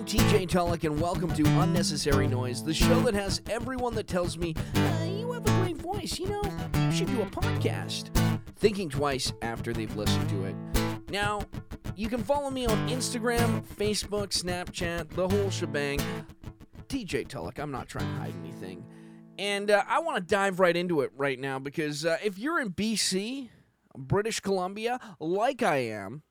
I'm 0.00 0.06
TJ 0.06 0.48
Tulloch, 0.48 0.84
and 0.84 0.98
welcome 0.98 1.30
to 1.34 1.42
Unnecessary 1.60 2.26
Noise, 2.26 2.64
the 2.64 2.72
show 2.72 3.00
that 3.00 3.12
has 3.12 3.42
everyone 3.50 3.94
that 3.96 4.06
tells 4.08 4.38
me, 4.38 4.54
uh, 4.74 5.04
you 5.04 5.30
have 5.32 5.46
a 5.46 5.50
great 5.60 5.76
voice, 5.76 6.18
you 6.18 6.26
know, 6.26 6.42
you 6.74 6.90
should 6.90 7.08
do 7.08 7.20
a 7.20 7.26
podcast, 7.26 8.08
thinking 8.56 8.88
twice 8.88 9.30
after 9.42 9.74
they've 9.74 9.94
listened 9.94 10.26
to 10.30 10.44
it. 10.46 10.56
Now, 11.10 11.42
you 11.96 12.08
can 12.08 12.24
follow 12.24 12.48
me 12.48 12.64
on 12.64 12.88
Instagram, 12.88 13.62
Facebook, 13.62 14.28
Snapchat, 14.28 15.10
the 15.10 15.28
whole 15.28 15.50
shebang. 15.50 16.00
TJ 16.88 17.28
Tulloch, 17.28 17.58
I'm 17.58 17.70
not 17.70 17.86
trying 17.86 18.10
to 18.10 18.20
hide 18.22 18.34
anything. 18.42 18.82
And 19.38 19.70
uh, 19.70 19.84
I 19.86 19.98
want 19.98 20.16
to 20.16 20.22
dive 20.22 20.60
right 20.60 20.74
into 20.74 21.02
it 21.02 21.12
right 21.14 21.38
now 21.38 21.58
because 21.58 22.06
uh, 22.06 22.16
if 22.24 22.38
you're 22.38 22.58
in 22.58 22.70
BC, 22.70 23.50
British 23.94 24.40
Columbia, 24.40 24.98
like 25.20 25.62
I 25.62 25.76
am, 25.76 26.22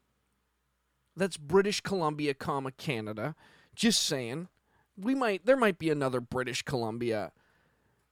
that's 1.16 1.38
British 1.38 1.82
Columbia, 1.82 2.34
comma 2.34 2.72
Canada. 2.72 3.36
Just 3.80 4.04
saying, 4.04 4.50
we 4.98 5.16
might 5.16 5.46
there 5.46 5.56
might 5.56 5.80
be 5.80 5.90
another 5.90 6.20
British 6.20 6.64
Columbia 6.64 7.32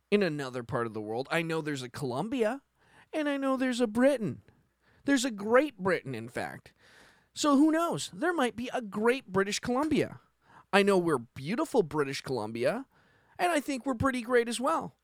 in 0.10 0.24
another 0.24 0.64
part 0.64 0.88
of 0.88 0.94
the 0.94 1.02
world. 1.02 1.28
I 1.30 1.42
know 1.42 1.60
there's 1.60 1.84
a 1.84 1.90
Columbia, 1.90 2.62
and 3.12 3.28
I 3.28 3.36
know 3.36 3.58
there's 3.58 3.82
a 3.82 3.86
Britain. 3.86 4.44
There's 5.04 5.26
a 5.26 5.30
Great 5.30 5.78
Britain, 5.78 6.16
in 6.16 6.30
fact. 6.30 6.72
So 7.34 7.58
who 7.58 7.70
knows? 7.70 8.10
There 8.14 8.32
might 8.32 8.56
be 8.56 8.70
a 8.74 8.82
Great 8.82 9.28
British 9.28 9.60
Columbia. 9.60 10.22
I 10.72 10.84
know 10.84 10.98
we're 10.98 11.18
beautiful 11.18 11.84
British 11.84 12.22
Columbia, 12.22 12.86
and 13.38 13.52
I 13.52 13.60
think 13.60 13.86
we're 13.86 13.94
pretty 13.94 14.22
great 14.22 14.48
as 14.48 14.62
well. 14.62 14.96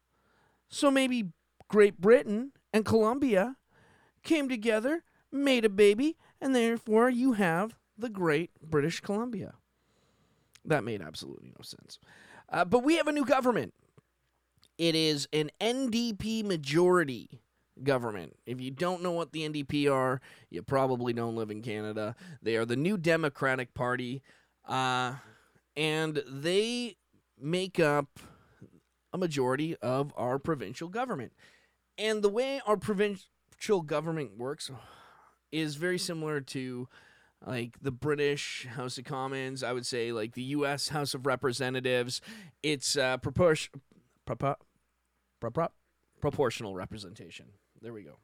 So 0.70 0.90
maybe 0.90 1.34
Great 1.68 2.00
Britain 2.00 2.54
and 2.72 2.86
Columbia 2.86 3.58
came 4.24 4.48
together, 4.48 5.04
made 5.30 5.66
a 5.66 5.70
baby, 5.70 6.16
and 6.40 6.56
therefore 6.56 7.10
you 7.10 7.34
have 7.34 7.76
the 7.98 8.10
Great 8.10 8.52
British 8.62 9.02
Columbia. 9.02 9.56
That 10.66 10.84
made 10.84 11.02
absolutely 11.02 11.50
no 11.50 11.62
sense. 11.64 12.00
Uh, 12.50 12.66
but 12.66 12.84
we 12.84 12.98
have 12.98 13.08
a 13.08 13.12
new 13.12 13.26
government. 13.26 13.74
It 14.78 14.96
is 14.96 15.28
an 15.34 15.52
NDP 15.62 16.44
majority 16.44 17.42
government. 17.82 18.36
If 18.46 18.62
you 18.62 18.72
don't 18.72 19.02
know 19.02 19.12
what 19.12 19.32
the 19.32 19.48
NDP 19.48 19.92
are, 19.92 20.22
you 20.50 20.62
probably 20.62 21.14
don't 21.14 21.36
live 21.36 21.52
in 21.52 21.62
Canada. 21.62 22.16
They 22.42 22.56
are 22.56 22.66
the 22.66 22.76
new 22.76 22.98
Democratic 22.98 23.74
Party, 23.74 24.22
uh, 24.68 25.16
and 25.76 26.24
they 26.28 26.98
make 27.40 27.80
up 27.80 28.20
a 29.12 29.18
majority 29.18 29.76
of 29.78 30.14
our 30.18 30.40
provincial 30.40 30.88
government. 30.88 31.34
And 31.98 32.24
the 32.24 32.30
way 32.30 32.62
our 32.66 32.78
provincial 32.78 33.82
government 33.82 34.38
works 34.38 34.72
is 35.52 35.76
very 35.76 36.00
similar 36.00 36.42
to 36.42 36.88
like 37.46 37.78
the 37.82 37.92
British 37.92 38.68
House 38.76 38.98
of 38.98 39.06
Commons, 39.06 39.64
I 39.64 39.74
would 39.74 39.86
say 39.86 40.12
like 40.12 40.34
the 40.34 40.44
U.S. 40.44 40.90
House 40.90 41.14
of 41.14 41.26
Representatives. 41.26 42.22
It's 42.62 42.98
uh, 42.98 43.18
propor- 43.18 43.70
propor- 44.28 44.56
propor- 45.42 45.70
proportional 46.22 46.74
representation. 46.76 47.48
There 47.82 47.94
we 47.94 48.04
go. 48.04 48.18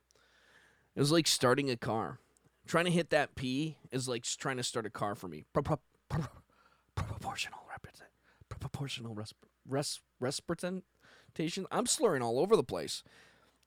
It 0.96 1.00
was 1.00 1.12
like 1.12 1.28
starting 1.28 1.70
a 1.70 1.76
car. 1.76 2.20
Trying 2.68 2.86
to 2.86 2.92
hit 2.92 3.10
that 3.10 3.36
P 3.36 3.78
is 3.92 4.08
like 4.08 4.24
trying 4.24 4.58
to 4.58 4.64
start 4.64 4.86
a 4.86 4.90
car 4.90 5.16
for 5.16 5.28
me. 5.28 5.44
Pro- 5.54 5.64
pro- 5.64 5.80
pro- 6.08 6.26
proportional 6.96 7.60
represent 7.70 8.10
proportional 8.60 9.16
res- 9.16 9.34
res- 9.68 10.02
representation. 10.20 11.66
I'm 11.72 11.86
slurring 11.86 12.22
all 12.22 12.40
over 12.40 12.56
the 12.56 12.64
place. 12.64 13.04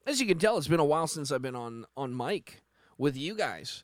As 0.05 0.19
you 0.19 0.27
can 0.27 0.37
tell, 0.37 0.57
it's 0.57 0.67
been 0.67 0.79
a 0.79 0.85
while 0.85 1.07
since 1.07 1.31
I've 1.31 1.41
been 1.41 1.55
on 1.55 1.85
on 1.95 2.15
mic 2.15 2.61
with 2.97 3.17
you 3.17 3.35
guys 3.35 3.83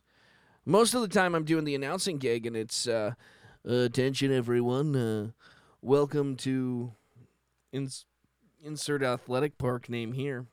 most 0.70 0.94
of 0.94 1.02
the 1.02 1.08
time 1.08 1.34
I'm 1.34 1.44
doing 1.44 1.64
the 1.64 1.74
announcing 1.74 2.18
gig, 2.18 2.46
and 2.46 2.56
it's 2.56 2.86
uh, 2.86 3.14
attention 3.64 4.32
everyone, 4.32 4.94
uh, 4.94 5.30
welcome 5.82 6.36
to 6.36 6.92
ins- 7.72 8.04
insert 8.62 9.02
athletic 9.02 9.58
park 9.58 9.88
name 9.88 10.12
here, 10.12 10.46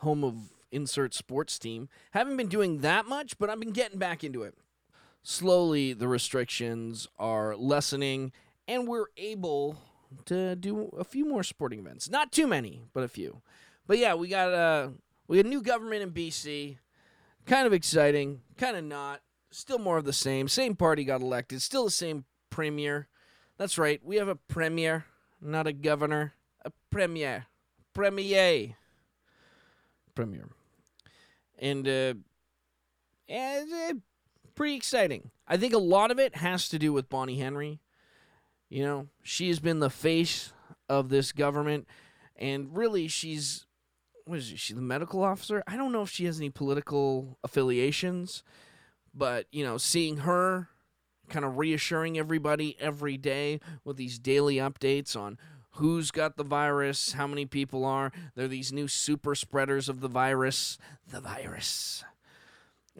home 0.00 0.24
of 0.24 0.34
insert 0.72 1.14
sports 1.14 1.56
team. 1.56 1.88
Haven't 2.10 2.36
been 2.36 2.48
doing 2.48 2.80
that 2.80 3.06
much, 3.06 3.38
but 3.38 3.48
I've 3.48 3.60
been 3.60 3.70
getting 3.70 3.98
back 3.98 4.24
into 4.24 4.42
it. 4.42 4.54
Slowly, 5.22 5.92
the 5.92 6.08
restrictions 6.08 7.06
are 7.16 7.54
lessening, 7.54 8.32
and 8.66 8.88
we're 8.88 9.06
able 9.16 9.76
to 10.24 10.56
do 10.56 10.90
a 10.98 11.04
few 11.04 11.24
more 11.24 11.44
sporting 11.44 11.78
events. 11.78 12.10
Not 12.10 12.32
too 12.32 12.48
many, 12.48 12.82
but 12.92 13.04
a 13.04 13.08
few. 13.08 13.40
But 13.86 13.98
yeah, 13.98 14.14
we 14.14 14.26
got 14.26 14.52
uh, 14.52 14.88
we 15.28 15.40
got 15.40 15.48
new 15.48 15.62
government 15.62 16.02
in 16.02 16.10
BC 16.10 16.78
kind 17.46 17.66
of 17.66 17.72
exciting, 17.72 18.40
kind 18.56 18.76
of 18.76 18.84
not. 18.84 19.20
Still 19.50 19.78
more 19.78 19.96
of 19.96 20.04
the 20.04 20.12
same. 20.12 20.46
Same 20.48 20.76
party 20.76 21.04
got 21.04 21.22
elected. 21.22 21.62
Still 21.62 21.86
the 21.86 21.90
same 21.90 22.24
premier. 22.50 23.08
That's 23.56 23.78
right. 23.78 24.00
We 24.04 24.16
have 24.16 24.28
a 24.28 24.36
premier, 24.36 25.06
not 25.40 25.66
a 25.66 25.72
governor. 25.72 26.34
A 26.64 26.72
premier. 26.90 27.46
Premier. 27.94 28.76
Premier. 30.14 30.48
And 31.58 31.88
uh, 31.88 32.14
uh, 33.32 33.94
pretty 34.54 34.74
exciting. 34.74 35.30
I 35.46 35.56
think 35.56 35.72
a 35.72 35.78
lot 35.78 36.10
of 36.10 36.18
it 36.18 36.36
has 36.36 36.68
to 36.68 36.78
do 36.78 36.92
with 36.92 37.08
Bonnie 37.08 37.38
Henry. 37.38 37.80
You 38.68 38.84
know, 38.84 39.08
she's 39.22 39.60
been 39.60 39.78
the 39.78 39.90
face 39.90 40.52
of 40.88 41.08
this 41.08 41.32
government, 41.32 41.88
and 42.36 42.76
really, 42.76 43.08
she's 43.08 43.66
what 44.28 44.38
is 44.38 44.46
she? 44.46 44.56
She's 44.56 44.76
the 44.76 44.82
medical 44.82 45.24
officer. 45.24 45.62
I 45.66 45.76
don't 45.76 45.90
know 45.90 46.02
if 46.02 46.10
she 46.10 46.26
has 46.26 46.38
any 46.38 46.50
political 46.50 47.38
affiliations, 47.42 48.42
but 49.14 49.46
you 49.50 49.64
know, 49.64 49.78
seeing 49.78 50.18
her 50.18 50.68
kind 51.30 51.44
of 51.44 51.56
reassuring 51.58 52.18
everybody 52.18 52.76
every 52.78 53.16
day 53.16 53.60
with 53.84 53.96
these 53.96 54.18
daily 54.18 54.56
updates 54.56 55.16
on 55.16 55.38
who's 55.72 56.10
got 56.10 56.36
the 56.36 56.44
virus, 56.44 57.12
how 57.12 57.26
many 57.26 57.46
people 57.46 57.84
are. 57.84 58.12
They're 58.34 58.48
these 58.48 58.72
new 58.72 58.86
super 58.86 59.34
spreaders 59.34 59.88
of 59.88 60.00
the 60.00 60.08
virus. 60.08 60.76
The 61.10 61.20
virus. 61.20 62.04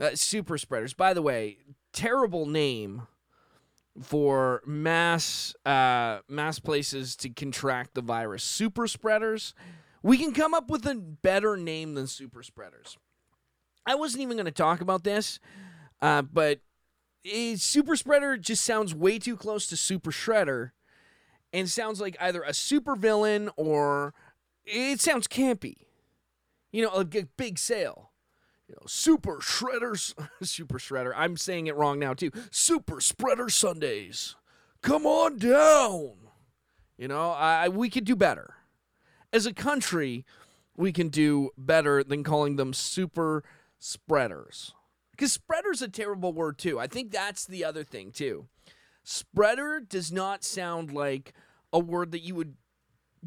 Uh, 0.00 0.10
super 0.14 0.56
spreaders. 0.56 0.94
By 0.94 1.12
the 1.12 1.22
way, 1.22 1.58
terrible 1.92 2.46
name 2.46 3.02
for 4.00 4.62
mass 4.64 5.54
uh, 5.66 6.20
mass 6.28 6.58
places 6.58 7.16
to 7.16 7.28
contract 7.28 7.94
the 7.94 8.02
virus. 8.02 8.44
Super 8.44 8.86
spreaders. 8.86 9.54
We 10.02 10.18
can 10.18 10.32
come 10.32 10.54
up 10.54 10.70
with 10.70 10.86
a 10.86 10.94
better 10.94 11.56
name 11.56 11.94
than 11.94 12.06
super 12.06 12.42
spreaders. 12.42 12.96
I 13.86 13.94
wasn't 13.94 14.22
even 14.22 14.36
going 14.36 14.46
to 14.46 14.52
talk 14.52 14.80
about 14.80 15.02
this, 15.02 15.40
uh, 16.00 16.22
but 16.22 16.60
super 17.56 17.96
spreader 17.96 18.36
just 18.36 18.64
sounds 18.64 18.94
way 18.94 19.18
too 19.18 19.36
close 19.36 19.66
to 19.68 19.76
super 19.76 20.10
shredder 20.10 20.70
and 21.52 21.68
sounds 21.68 22.00
like 22.00 22.16
either 22.20 22.42
a 22.42 22.54
super 22.54 22.94
villain 22.94 23.50
or 23.56 24.14
it 24.64 25.00
sounds 25.00 25.26
campy. 25.26 25.76
You 26.70 26.84
know, 26.84 26.90
a 26.90 27.04
big 27.04 27.58
sale. 27.58 28.10
You 28.68 28.74
know, 28.74 28.86
super 28.86 29.38
shredders, 29.38 30.12
super 30.42 30.78
shredder. 30.78 31.14
I'm 31.16 31.38
saying 31.38 31.66
it 31.66 31.76
wrong 31.76 31.98
now 31.98 32.12
too. 32.12 32.30
Super 32.50 33.00
spreader 33.00 33.48
Sundays. 33.48 34.36
Come 34.82 35.06
on 35.06 35.38
down. 35.38 36.12
You 36.98 37.08
know, 37.08 37.30
I 37.30 37.68
we 37.68 37.88
could 37.88 38.04
do 38.04 38.14
better 38.14 38.57
as 39.32 39.46
a 39.46 39.52
country, 39.52 40.24
we 40.76 40.92
can 40.92 41.08
do 41.08 41.50
better 41.56 42.02
than 42.04 42.22
calling 42.22 42.56
them 42.56 42.72
super 42.72 43.42
spreaders. 43.78 44.74
Because 45.10 45.32
spreader's 45.32 45.82
a 45.82 45.88
terrible 45.88 46.32
word, 46.32 46.58
too. 46.58 46.78
I 46.78 46.86
think 46.86 47.10
that's 47.10 47.44
the 47.44 47.64
other 47.64 47.82
thing, 47.82 48.12
too. 48.12 48.46
Spreader 49.02 49.80
does 49.80 50.12
not 50.12 50.44
sound 50.44 50.92
like 50.92 51.32
a 51.72 51.78
word 51.78 52.12
that 52.12 52.20
you 52.20 52.34
would 52.36 52.54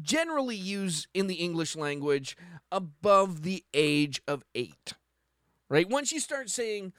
generally 0.00 0.56
use 0.56 1.06
in 1.12 1.26
the 1.26 1.34
English 1.34 1.76
language 1.76 2.36
above 2.70 3.42
the 3.42 3.62
age 3.74 4.22
of 4.26 4.42
eight. 4.54 4.94
Right? 5.68 5.88
Once 5.88 6.12
you 6.12 6.20
start 6.20 6.48
saying, 6.48 6.92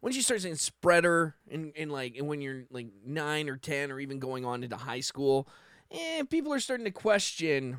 once 0.00 0.16
you 0.16 0.22
start 0.22 0.40
saying 0.40 0.54
spreader 0.54 1.34
and, 1.50 1.92
like 1.92 2.16
and 2.16 2.26
when 2.26 2.40
you're 2.40 2.64
like 2.70 2.88
nine 3.04 3.48
or 3.48 3.56
ten 3.56 3.90
or 3.90 4.00
even 4.00 4.18
going 4.18 4.46
on 4.46 4.64
into 4.64 4.76
high 4.76 5.00
school, 5.00 5.46
eh, 5.90 6.22
people 6.30 6.52
are 6.52 6.60
starting 6.60 6.86
to 6.86 6.90
question 6.90 7.78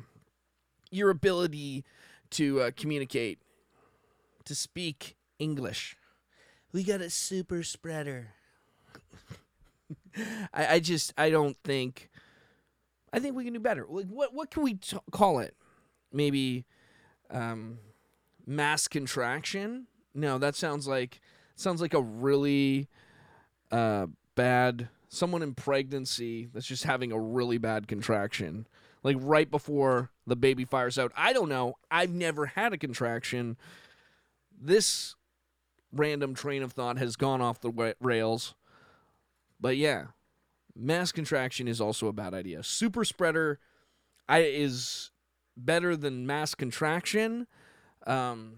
your 0.92 1.10
ability 1.10 1.84
to 2.30 2.60
uh, 2.60 2.70
communicate, 2.76 3.38
to 4.44 4.54
speak 4.54 5.16
English. 5.38 5.96
We 6.72 6.84
got 6.84 7.00
a 7.00 7.10
super 7.10 7.62
spreader. 7.62 8.28
I, 10.54 10.74
I 10.74 10.80
just 10.80 11.12
I 11.16 11.30
don't 11.30 11.56
think 11.64 12.10
I 13.12 13.18
think 13.18 13.36
we 13.36 13.44
can 13.44 13.52
do 13.52 13.60
better. 13.60 13.86
Like 13.88 14.06
what 14.06 14.32
what 14.32 14.50
can 14.50 14.62
we 14.62 14.74
t- 14.74 14.98
call 15.10 15.38
it? 15.38 15.56
Maybe 16.12 16.64
um, 17.30 17.78
mass 18.46 18.88
contraction? 18.88 19.86
No, 20.14 20.38
that 20.38 20.54
sounds 20.54 20.86
like 20.86 21.20
sounds 21.56 21.80
like 21.80 21.94
a 21.94 22.02
really 22.02 22.88
uh, 23.70 24.06
bad 24.34 24.88
someone 25.08 25.42
in 25.42 25.54
pregnancy 25.54 26.48
that's 26.52 26.66
just 26.66 26.84
having 26.84 27.12
a 27.12 27.18
really 27.18 27.58
bad 27.58 27.86
contraction 27.86 28.66
like 29.02 29.16
right 29.20 29.50
before 29.50 30.10
the 30.26 30.36
baby 30.36 30.64
fires 30.64 30.98
out. 30.98 31.12
I 31.16 31.32
don't 31.32 31.48
know. 31.48 31.74
I've 31.90 32.12
never 32.12 32.46
had 32.46 32.72
a 32.72 32.78
contraction. 32.78 33.56
This 34.58 35.14
random 35.92 36.34
train 36.34 36.62
of 36.62 36.72
thought 36.72 36.98
has 36.98 37.16
gone 37.16 37.40
off 37.40 37.60
the 37.60 37.94
rails. 38.00 38.54
But 39.60 39.76
yeah, 39.76 40.06
Mass 40.74 41.12
contraction 41.12 41.68
is 41.68 41.80
also 41.80 42.08
a 42.08 42.12
bad 42.12 42.32
idea. 42.34 42.62
Super 42.62 43.04
spreader 43.04 43.58
I, 44.28 44.40
is 44.40 45.10
better 45.56 45.96
than 45.96 46.26
mass 46.26 46.54
contraction, 46.54 47.46
um, 48.06 48.54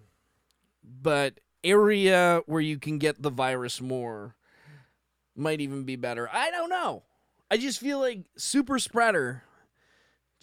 but 0.84 1.40
area 1.64 2.42
where 2.46 2.60
you 2.60 2.78
can 2.78 2.98
get 2.98 3.20
the 3.20 3.30
virus 3.30 3.80
more 3.80 4.36
might 5.34 5.60
even 5.60 5.84
be 5.84 5.96
better. 5.96 6.28
I 6.32 6.50
don't 6.50 6.70
know. 6.70 7.02
I 7.50 7.56
just 7.56 7.80
feel 7.80 7.98
like 7.98 8.26
super 8.36 8.78
spreader 8.78 9.42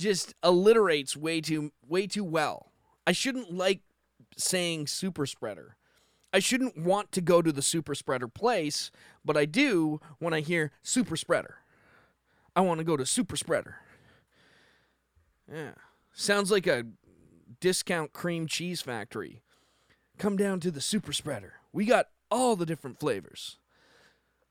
just 0.02 0.34
alliterates 0.44 1.16
way 1.16 1.40
too 1.40 1.72
way 1.88 2.08
too 2.08 2.24
well. 2.24 2.72
I 3.06 3.12
shouldn't 3.12 3.54
like 3.54 3.82
saying 4.38 4.88
super 4.88 5.26
spreader. 5.26 5.78
I 6.34 6.40
shouldn't 6.40 6.78
want 6.78 7.12
to 7.12 7.22
go 7.22 7.42
to 7.42 7.52
the 7.52 7.62
super 7.62 7.94
spreader 7.94 8.28
place, 8.28 8.90
but 9.24 9.38
I 9.38 9.46
do 9.46 10.00
when 10.20 10.34
I 10.34 10.40
hear 10.42 10.72
super 10.82 11.16
spreader. 11.16 11.58
I 12.56 12.62
want 12.62 12.80
to 12.80 12.84
go 12.84 12.98
to 12.98 13.06
super 13.06 13.36
spreader. 13.36 13.78
Yeah. 15.52 15.74
Sounds 16.14 16.52
like 16.52 16.68
a 16.68 16.86
discount 17.60 18.14
cream 18.14 18.48
cheese 18.48 18.82
factory. 18.82 19.42
Come 20.18 20.38
down 20.38 20.60
to 20.62 20.72
the 20.72 20.82
super 20.82 21.14
spreader. 21.14 21.54
We 21.74 21.86
got 21.86 22.08
all 22.30 22.56
the 22.56 22.66
different 22.66 23.00
flavors. 23.00 23.58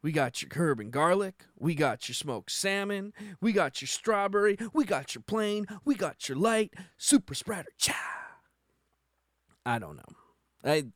We 0.03 0.13
got 0.13 0.41
your 0.41 0.51
herb 0.55 0.81
and 0.81 0.91
garlic. 0.91 1.45
We 1.59 1.75
got 1.75 2.09
your 2.09 2.15
smoked 2.15 2.51
salmon. 2.51 3.13
We 3.41 3.53
got 3.53 3.83
your 3.83 3.89
strawberry. 3.89 4.57
We 4.73 4.85
got 4.85 5.15
your 5.15 5.23
plain. 5.27 5.67
We 5.85 5.95
got 5.95 6.29
your 6.29 6.39
light. 6.39 6.73
Super 6.97 7.35
spreader. 7.35 7.71
Cha. 7.77 7.95
I 9.67 9.79
don't 9.79 9.97
know. 9.97 10.03
I 10.65 10.87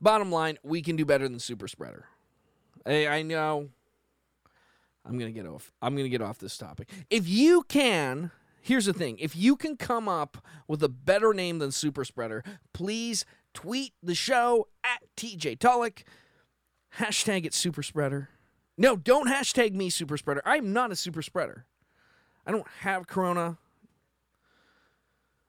bottom 0.00 0.32
line, 0.32 0.58
we 0.62 0.82
can 0.82 0.96
do 0.96 1.04
better 1.04 1.28
than 1.28 1.38
super 1.38 1.68
spreader. 1.68 2.06
I, 2.86 3.06
I 3.06 3.22
know. 3.22 3.68
I'm 5.04 5.18
gonna 5.18 5.32
get 5.32 5.46
off. 5.46 5.72
I'm 5.82 5.96
gonna 5.96 6.08
get 6.08 6.22
off 6.22 6.38
this 6.38 6.56
topic. 6.56 6.88
If 7.10 7.28
you 7.28 7.64
can, 7.68 8.30
here's 8.60 8.86
the 8.86 8.92
thing: 8.92 9.18
if 9.18 9.36
you 9.36 9.56
can 9.56 9.76
come 9.76 10.08
up 10.08 10.44
with 10.68 10.82
a 10.82 10.88
better 10.88 11.34
name 11.34 11.58
than 11.58 11.70
super 11.72 12.04
spreader, 12.04 12.44
please 12.72 13.24
tweet 13.52 13.92
the 14.02 14.14
show 14.14 14.68
at 14.84 15.02
TJ 15.16 15.58
Tulloch. 15.58 16.04
Hashtag 16.98 17.46
it 17.46 17.54
super 17.54 17.82
spreader. 17.82 18.28
No, 18.76 18.96
don't 18.96 19.28
hashtag 19.28 19.74
me 19.74 19.90
super 19.90 20.16
spreader. 20.16 20.42
I'm 20.44 20.72
not 20.72 20.92
a 20.92 20.96
super 20.96 21.22
spreader. 21.22 21.64
I 22.46 22.52
don't 22.52 22.66
have 22.80 23.06
corona. 23.06 23.58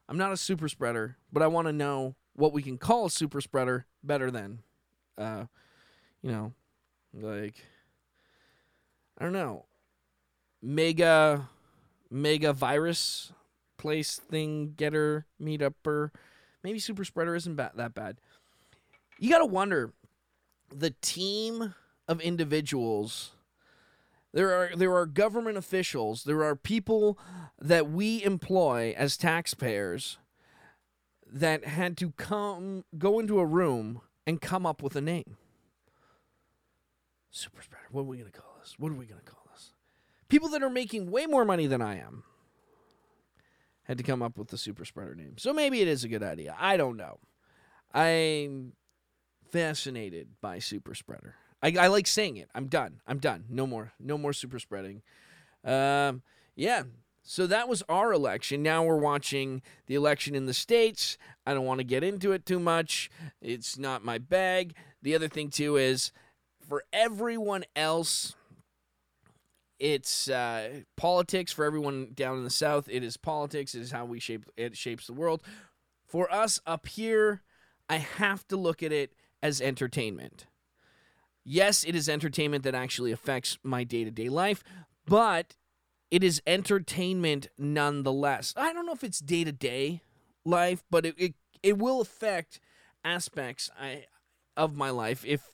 I'm 0.08 0.18
not 0.18 0.32
a 0.32 0.38
super 0.38 0.68
spreader, 0.68 1.18
but 1.32 1.42
I 1.42 1.48
want 1.48 1.68
to 1.68 1.74
know 1.74 2.16
what 2.34 2.54
we 2.54 2.62
can 2.62 2.78
call 2.78 3.06
a 3.06 3.10
super 3.10 3.42
spreader 3.42 3.86
better 4.04 4.30
than, 4.30 4.60
uh, 5.18 5.46
you 6.22 6.32
know, 6.32 6.54
like, 7.14 7.56
I 9.18 9.24
don't 9.24 9.34
know, 9.34 9.66
mega, 10.62 11.50
mega 12.10 12.54
virus 12.54 13.32
place 13.78 14.18
thing 14.18 14.74
getter 14.76 15.26
meetupper. 15.42 16.12
Maybe 16.64 16.80
super 16.80 17.06
spreader 17.06 17.36
isn't 17.36 17.56
ba- 17.56 17.72
that 17.76 17.94
bad. 17.94 18.18
You 19.20 19.30
got 19.30 19.40
to 19.40 19.46
wonder 19.46 19.94
the 20.76 20.92
team 21.02 21.76
of 22.08 22.20
individuals 22.22 23.32
there 24.34 24.52
are 24.52 24.76
there 24.76 24.94
are 24.94 25.06
government 25.06 25.58
officials 25.58 26.24
there 26.24 26.44
are 26.44 26.56
people 26.56 27.18
that 27.60 27.90
we 27.90 28.24
employ 28.24 28.94
as 28.98 29.16
taxpayers 29.16 30.18
that 31.34 31.66
had 31.66 31.98
to 31.98 32.12
come 32.12 32.86
go 32.98 33.20
into 33.20 33.40
a 33.40 33.46
room 33.46 34.02
and 34.26 34.40
come 34.40 34.66
up 34.66 34.82
with 34.82 34.96
a 34.96 35.02
name. 35.02 35.38
Super 37.32 37.62
spreader 37.64 37.88
what 37.92 38.02
are 38.02 38.06
we 38.06 38.18
going 38.18 38.32
to 38.32 38.40
call 38.40 38.56
this? 38.62 38.76
What 38.78 38.92
are 38.92 38.96
we 38.96 39.06
going 39.06 39.20
to 39.20 39.26
call 39.26 39.44
this? 39.52 39.74
People 40.30 40.50
that 40.50 40.64
are 40.64 40.70
making 40.70 41.12
way 41.12 41.26
more 41.26 41.46
money 41.46 41.68
than 41.68 41.82
i 41.82 41.98
am 41.98 42.24
had 43.84 43.98
to 43.98 44.04
come 44.04 44.22
up 44.22 44.38
with 44.38 44.48
the 44.48 44.58
super 44.58 44.86
spreader 44.86 45.14
name. 45.14 45.38
So 45.38 45.52
maybe 45.52 45.82
it 45.82 45.88
is 45.88 46.04
a 46.04 46.08
good 46.08 46.24
idea. 46.24 46.56
I 46.58 46.78
don't 46.78 46.96
know. 46.96 47.20
I'm 47.94 48.74
fascinated 49.54 50.30
by 50.42 50.58
super 50.58 50.96
spreader. 50.96 51.36
I, 51.62 51.76
I 51.80 51.88
like 51.88 52.08
saying 52.08 52.38
it. 52.38 52.50
I'm 52.56 52.68
done. 52.68 53.02
I'm 53.08 53.20
done. 53.20 53.46
No 53.50 53.68
more. 53.68 53.94
No 54.00 54.18
more 54.18 54.34
super 54.34 54.58
spreading. 54.58 55.04
Um, 55.64 56.24
yeah. 56.56 56.84
So 57.22 57.46
that 57.48 57.70
was 57.70 57.84
our 57.88 58.12
election. 58.12 58.64
Now 58.64 58.84
we're 58.84 58.98
watching 58.98 59.62
the 59.86 59.94
election 59.96 60.34
in 60.34 60.48
the 60.48 60.56
states. 60.56 61.18
I 61.46 61.54
don't 61.54 61.66
want 61.66 61.80
to 61.80 61.86
get 61.86 62.04
into 62.04 62.32
it 62.32 62.46
too 62.48 62.60
much. 62.60 63.12
It's 63.42 63.78
not 63.78 64.04
my 64.04 64.18
bag. 64.18 64.76
The 65.04 65.14
other 65.14 65.30
thing 65.30 65.50
too 65.50 65.78
is 65.78 66.12
for 66.68 66.84
everyone 66.92 67.64
else 67.76 68.36
it's 69.80 70.30
uh, 70.30 70.82
politics 70.96 71.52
for 71.52 71.66
everyone 71.66 72.10
down 72.14 72.38
in 72.38 72.44
the 72.44 72.50
south 72.50 72.88
it 72.90 73.04
is 73.04 73.18
politics 73.18 73.76
it 73.76 73.82
is 73.82 73.92
how 73.92 74.06
we 74.06 74.20
shape 74.20 74.46
it 74.56 74.78
shapes 74.78 75.08
the 75.08 75.14
world 75.14 75.42
for 76.06 76.32
us 76.32 76.60
up 76.66 76.88
here 76.88 77.42
i 77.90 77.98
have 77.98 78.48
to 78.48 78.56
look 78.56 78.82
at 78.82 78.94
it 78.94 79.14
as 79.44 79.62
entertainment. 79.62 80.48
Yes, 81.44 81.84
it 81.84 81.94
is 81.94 82.08
entertainment 82.08 82.64
that 82.64 82.74
actually 82.74 83.12
affects 83.12 83.60
my 83.62 83.84
day 83.84 84.06
to 84.06 84.10
day 84.10 84.30
life, 84.30 84.64
but 85.06 85.56
it 86.10 86.24
is 86.24 86.42
entertainment 86.48 87.50
nonetheless. 87.58 88.54
I 88.56 88.72
don't 88.72 88.86
know 88.86 88.94
if 88.94 89.04
it's 89.04 89.20
day 89.20 89.44
to 89.44 89.52
day 89.52 90.02
life, 90.46 90.84
but 90.90 91.06
it, 91.06 91.16
it, 91.18 91.34
it 91.62 91.78
will 91.78 92.00
affect 92.00 92.62
aspects 93.04 93.70
I, 93.78 94.06
of 94.56 94.78
my 94.78 94.90
life 94.90 95.26
if 95.26 95.52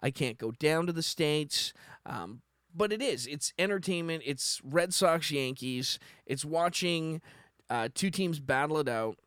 I 0.00 0.10
can't 0.10 0.38
go 0.38 0.52
down 0.52 0.86
to 0.86 0.92
the 0.92 1.02
States. 1.02 1.74
Um, 2.06 2.40
but 2.74 2.92
it 2.92 3.02
is. 3.02 3.26
It's 3.26 3.52
entertainment. 3.58 4.22
It's 4.24 4.62
Red 4.64 4.94
Sox 4.94 5.30
Yankees. 5.30 5.98
It's 6.24 6.44
watching 6.44 7.20
uh, 7.68 7.88
two 7.94 8.10
teams 8.10 8.40
battle 8.40 8.78
it 8.78 8.88
out. 8.88 9.18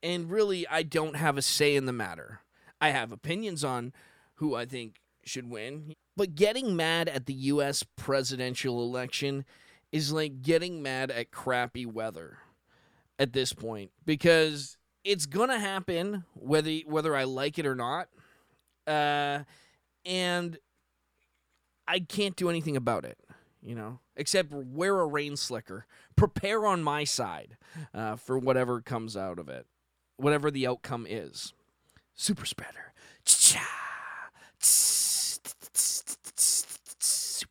And 0.00 0.30
really, 0.30 0.66
I 0.68 0.84
don't 0.84 1.16
have 1.16 1.36
a 1.36 1.42
say 1.42 1.74
in 1.74 1.86
the 1.86 1.92
matter. 1.92 2.40
I 2.80 2.90
have 2.90 3.12
opinions 3.12 3.64
on 3.64 3.92
who 4.34 4.54
I 4.54 4.64
think 4.64 5.00
should 5.24 5.50
win. 5.50 5.94
But 6.16 6.34
getting 6.34 6.74
mad 6.74 7.08
at 7.08 7.26
the 7.26 7.34
US 7.34 7.84
presidential 7.96 8.82
election 8.82 9.44
is 9.92 10.12
like 10.12 10.42
getting 10.42 10.82
mad 10.82 11.10
at 11.10 11.30
crappy 11.30 11.86
weather 11.86 12.38
at 13.18 13.32
this 13.32 13.52
point 13.52 13.90
because 14.04 14.76
it's 15.04 15.26
going 15.26 15.48
to 15.48 15.58
happen 15.58 16.24
whether 16.34 16.72
whether 16.86 17.14
I 17.16 17.24
like 17.24 17.58
it 17.58 17.66
or 17.66 17.74
not. 17.74 18.08
Uh, 18.86 19.44
and 20.04 20.58
I 21.86 22.00
can't 22.00 22.36
do 22.36 22.48
anything 22.48 22.76
about 22.76 23.04
it, 23.04 23.18
you 23.62 23.74
know, 23.74 24.00
except 24.16 24.52
wear 24.52 25.00
a 25.00 25.06
rain 25.06 25.36
slicker. 25.36 25.86
Prepare 26.16 26.66
on 26.66 26.82
my 26.82 27.04
side 27.04 27.56
uh, 27.94 28.16
for 28.16 28.38
whatever 28.38 28.80
comes 28.80 29.16
out 29.16 29.38
of 29.38 29.48
it, 29.48 29.66
whatever 30.16 30.50
the 30.50 30.66
outcome 30.66 31.06
is. 31.08 31.52
Super 32.20 32.44
spreader. 32.46 32.92
Super 33.24 34.00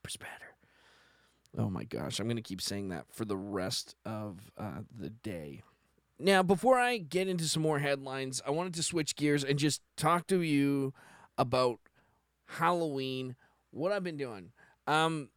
spreader. 0.09 0.55
Oh 1.57 1.69
my 1.69 1.85
gosh, 1.85 2.19
I'm 2.19 2.27
going 2.27 2.35
to 2.35 2.41
keep 2.41 2.61
saying 2.61 2.89
that 2.89 3.05
for 3.09 3.23
the 3.23 3.37
rest 3.37 3.95
of 4.05 4.51
uh, 4.57 4.81
the 4.93 5.09
day. 5.09 5.63
Now, 6.19 6.43
before 6.43 6.77
I 6.77 6.97
get 6.97 7.29
into 7.29 7.45
some 7.45 7.63
more 7.63 7.79
headlines, 7.79 8.41
I 8.45 8.51
wanted 8.51 8.73
to 8.73 8.83
switch 8.83 9.15
gears 9.15 9.45
and 9.45 9.57
just 9.57 9.81
talk 9.95 10.27
to 10.27 10.41
you 10.41 10.93
about 11.37 11.79
Halloween, 12.47 13.37
what 13.71 13.93
I've 13.93 14.03
been 14.03 14.17
doing. 14.17 14.51
Um, 14.85 15.29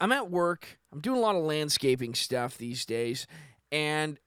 I'm 0.00 0.12
at 0.12 0.30
work, 0.30 0.78
I'm 0.92 1.00
doing 1.00 1.18
a 1.18 1.20
lot 1.20 1.34
of 1.34 1.42
landscaping 1.42 2.14
stuff 2.14 2.56
these 2.56 2.86
days, 2.86 3.26
and 3.72 4.20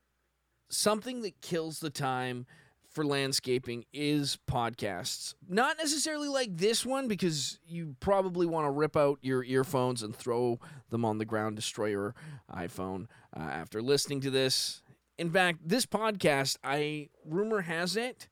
something 0.67 1.21
that 1.21 1.39
kills 1.39 1.79
the 1.79 1.89
time 1.89 2.45
for 2.93 3.05
landscaping 3.05 3.85
is 3.91 4.37
podcasts. 4.49 5.33
Not 5.47 5.77
necessarily 5.77 6.27
like 6.27 6.55
this 6.55 6.85
one 6.85 7.07
because 7.07 7.59
you 7.65 7.95
probably 7.99 8.45
want 8.45 8.65
to 8.65 8.71
rip 8.71 8.95
out 8.95 9.19
your 9.21 9.43
earphones 9.43 10.03
and 10.03 10.15
throw 10.15 10.59
them 10.89 11.03
on 11.03 11.17
the 11.17 11.25
ground, 11.25 11.55
destroy 11.55 11.87
your 11.87 12.15
iPhone 12.55 13.07
uh, 13.35 13.41
after 13.41 13.81
listening 13.81 14.21
to 14.21 14.29
this. 14.29 14.81
In 15.17 15.31
fact, 15.31 15.59
this 15.67 15.85
podcast, 15.85 16.57
I 16.63 17.09
rumor 17.25 17.61
has 17.61 17.95
it, 17.95 18.27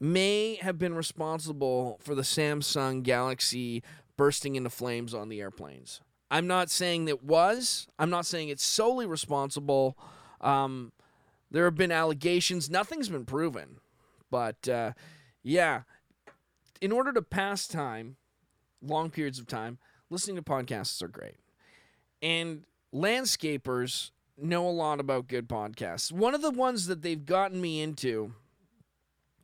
may 0.00 0.56
have 0.56 0.78
been 0.78 0.94
responsible 0.94 1.98
for 2.02 2.14
the 2.14 2.22
Samsung 2.22 3.02
Galaxy 3.02 3.82
bursting 4.16 4.56
into 4.56 4.70
flames 4.70 5.14
on 5.14 5.28
the 5.28 5.40
airplanes. 5.40 6.00
I'm 6.30 6.46
not 6.46 6.70
saying 6.70 7.08
it 7.08 7.22
was. 7.22 7.86
I'm 7.98 8.10
not 8.10 8.26
saying 8.26 8.48
it's 8.48 8.64
solely 8.64 9.06
responsible. 9.06 9.96
Um, 10.40 10.92
there 11.54 11.66
have 11.66 11.76
been 11.76 11.92
allegations. 11.92 12.68
Nothing's 12.68 13.08
been 13.08 13.24
proven. 13.24 13.76
But 14.28 14.68
uh, 14.68 14.92
yeah, 15.44 15.82
in 16.80 16.90
order 16.90 17.12
to 17.12 17.22
pass 17.22 17.68
time, 17.68 18.16
long 18.82 19.08
periods 19.08 19.38
of 19.38 19.46
time, 19.46 19.78
listening 20.10 20.34
to 20.34 20.42
podcasts 20.42 21.00
are 21.00 21.08
great. 21.08 21.36
And 22.20 22.64
landscapers 22.92 24.10
know 24.36 24.68
a 24.68 24.70
lot 24.70 24.98
about 24.98 25.28
good 25.28 25.48
podcasts. 25.48 26.10
One 26.10 26.34
of 26.34 26.42
the 26.42 26.50
ones 26.50 26.88
that 26.88 27.02
they've 27.02 27.24
gotten 27.24 27.60
me 27.60 27.80
into 27.80 28.32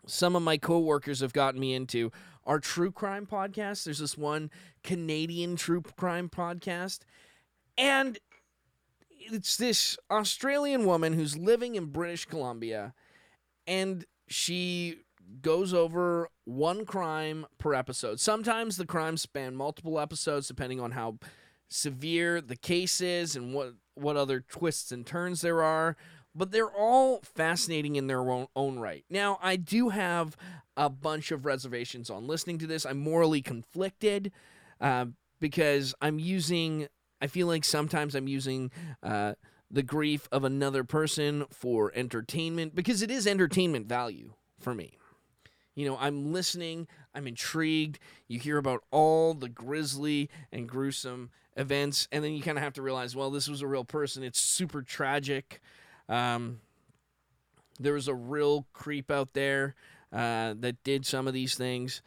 some 0.04 0.34
of 0.34 0.42
my 0.42 0.56
coworkers 0.56 1.20
have 1.20 1.32
gotten 1.32 1.60
me 1.60 1.74
into 1.74 2.10
are 2.44 2.58
true 2.58 2.90
crime 2.90 3.24
podcasts. 3.24 3.84
There's 3.84 4.00
this 4.00 4.18
one 4.18 4.50
Canadian 4.82 5.54
true 5.54 5.82
crime 5.82 6.28
podcast, 6.28 7.02
and 7.78 8.18
it's 9.20 9.56
this 9.56 9.98
Australian 10.10 10.84
woman 10.84 11.12
who's 11.12 11.36
living 11.36 11.74
in 11.74 11.86
British 11.86 12.24
Columbia, 12.24 12.94
and 13.66 14.04
she 14.28 14.98
goes 15.42 15.72
over 15.72 16.28
one 16.44 16.84
crime 16.84 17.46
per 17.58 17.74
episode. 17.74 18.18
Sometimes 18.18 18.76
the 18.76 18.86
crimes 18.86 19.22
span 19.22 19.54
multiple 19.54 20.00
episodes, 20.00 20.48
depending 20.48 20.80
on 20.80 20.92
how 20.92 21.18
severe 21.68 22.40
the 22.40 22.56
case 22.56 23.00
is 23.00 23.36
and 23.36 23.54
what 23.54 23.74
what 23.94 24.16
other 24.16 24.40
twists 24.40 24.90
and 24.90 25.06
turns 25.06 25.40
there 25.40 25.62
are 25.62 25.96
but 26.34 26.52
they're 26.52 26.70
all 26.70 27.20
fascinating 27.22 27.96
in 27.96 28.06
their 28.06 28.20
own, 28.20 28.46
own 28.54 28.78
right. 28.78 29.04
Now, 29.10 29.38
I 29.42 29.56
do 29.56 29.88
have 29.88 30.36
a 30.76 30.88
bunch 30.88 31.32
of 31.32 31.44
reservations 31.44 32.08
on 32.10 32.26
listening 32.26 32.58
to 32.58 32.66
this. 32.66 32.86
I'm 32.86 32.98
morally 32.98 33.42
conflicted 33.42 34.32
uh, 34.80 35.06
because 35.40 35.94
I'm 36.00 36.18
using, 36.18 36.88
I 37.20 37.26
feel 37.26 37.46
like 37.46 37.64
sometimes 37.64 38.14
I'm 38.14 38.28
using 38.28 38.70
uh, 39.02 39.34
the 39.70 39.82
grief 39.82 40.28
of 40.32 40.44
another 40.44 40.84
person 40.84 41.44
for 41.50 41.92
entertainment 41.94 42.74
because 42.74 43.02
it 43.02 43.10
is 43.10 43.26
entertainment 43.26 43.86
value 43.86 44.32
for 44.58 44.74
me. 44.74 44.98
You 45.74 45.86
know, 45.86 45.96
I'm 46.00 46.32
listening, 46.32 46.88
I'm 47.14 47.26
intrigued. 47.26 47.98
You 48.26 48.38
hear 48.38 48.58
about 48.58 48.82
all 48.90 49.34
the 49.34 49.48
grisly 49.48 50.28
and 50.52 50.68
gruesome 50.68 51.30
events, 51.56 52.08
and 52.10 52.24
then 52.24 52.32
you 52.32 52.42
kind 52.42 52.58
of 52.58 52.64
have 52.64 52.74
to 52.74 52.82
realize, 52.82 53.14
well, 53.14 53.30
this 53.30 53.48
was 53.48 53.62
a 53.62 53.66
real 53.66 53.84
person. 53.84 54.22
It's 54.22 54.40
super 54.40 54.82
tragic. 54.82 55.60
Um, 56.08 56.60
there 57.78 57.94
was 57.94 58.08
a 58.08 58.14
real 58.14 58.66
creep 58.72 59.10
out 59.10 59.32
there 59.32 59.74
uh, 60.12 60.54
that 60.58 60.82
did 60.84 61.06
some 61.06 61.28
of 61.28 61.32
these 61.32 61.54
things, 61.54 62.02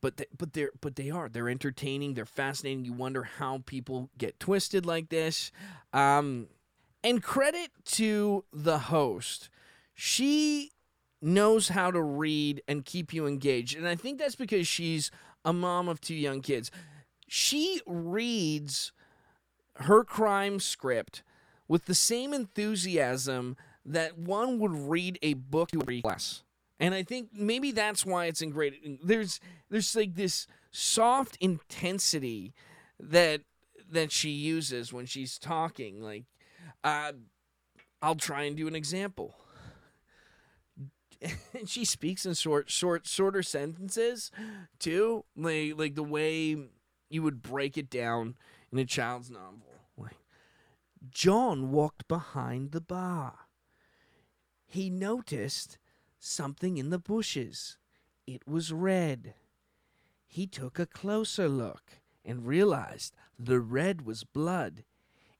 but 0.00 0.16
they, 0.16 0.26
but 0.36 0.52
they're 0.52 0.70
but 0.80 0.96
they 0.96 1.10
are 1.10 1.28
they're 1.28 1.48
entertaining. 1.48 2.14
They're 2.14 2.26
fascinating. 2.26 2.84
You 2.84 2.92
wonder 2.92 3.24
how 3.24 3.62
people 3.66 4.10
get 4.18 4.38
twisted 4.40 4.86
like 4.86 5.08
this. 5.08 5.52
Um, 5.92 6.48
and 7.02 7.22
credit 7.22 7.70
to 7.84 8.44
the 8.52 8.78
host, 8.78 9.48
she 9.94 10.72
knows 11.20 11.68
how 11.68 11.90
to 11.90 12.02
read 12.02 12.62
and 12.68 12.84
keep 12.84 13.12
you 13.12 13.26
engaged, 13.26 13.76
and 13.76 13.86
I 13.86 13.94
think 13.94 14.18
that's 14.18 14.36
because 14.36 14.66
she's 14.66 15.10
a 15.44 15.52
mom 15.52 15.88
of 15.88 16.00
two 16.00 16.14
young 16.14 16.40
kids. 16.40 16.70
She 17.26 17.80
reads 17.86 18.92
her 19.76 20.02
crime 20.04 20.60
script 20.60 21.22
with 21.68 21.84
the 21.86 21.94
same 21.94 22.32
enthusiasm 22.32 23.56
that 23.84 24.18
one 24.18 24.58
would 24.58 24.72
read 24.72 25.18
a 25.22 25.34
book 25.34 25.70
to 25.70 25.82
a 25.88 26.00
class. 26.02 26.42
And 26.80 26.94
I 26.94 27.02
think 27.02 27.30
maybe 27.32 27.72
that's 27.72 28.06
why 28.06 28.26
it's 28.26 28.40
in 28.40 28.50
great. 28.50 29.00
There's 29.04 29.40
there's 29.68 29.96
like 29.96 30.14
this 30.14 30.46
soft 30.70 31.36
intensity 31.40 32.54
that 33.00 33.42
that 33.90 34.12
she 34.12 34.30
uses 34.30 34.92
when 34.92 35.06
she's 35.06 35.38
talking. 35.38 36.02
Like, 36.02 36.24
uh, 36.84 37.12
I'll 38.00 38.14
try 38.14 38.42
and 38.42 38.56
do 38.56 38.68
an 38.68 38.74
example. 38.74 39.34
and 41.22 41.68
she 41.68 41.84
speaks 41.84 42.24
in 42.26 42.34
short, 42.34 42.70
short, 42.70 43.06
shorter 43.06 43.42
sentences, 43.42 44.30
too. 44.78 45.24
Like, 45.36 45.72
like 45.76 45.94
the 45.94 46.02
way 46.02 46.56
you 47.08 47.22
would 47.22 47.42
break 47.42 47.76
it 47.76 47.90
down 47.90 48.36
in 48.70 48.78
a 48.78 48.84
child's 48.84 49.30
novel. 49.30 49.62
Like, 49.96 50.18
John 51.10 51.70
walked 51.70 52.06
behind 52.08 52.72
the 52.72 52.80
bar. 52.80 53.34
He 54.66 54.90
noticed 54.90 55.78
something 56.18 56.78
in 56.78 56.90
the 56.90 56.98
bushes. 56.98 57.78
It 58.26 58.46
was 58.46 58.72
red. 58.72 59.34
He 60.26 60.46
took 60.46 60.78
a 60.78 60.86
closer 60.86 61.48
look 61.48 62.00
and 62.24 62.46
realized 62.46 63.14
the 63.38 63.60
red 63.60 64.04
was 64.04 64.24
blood. 64.24 64.84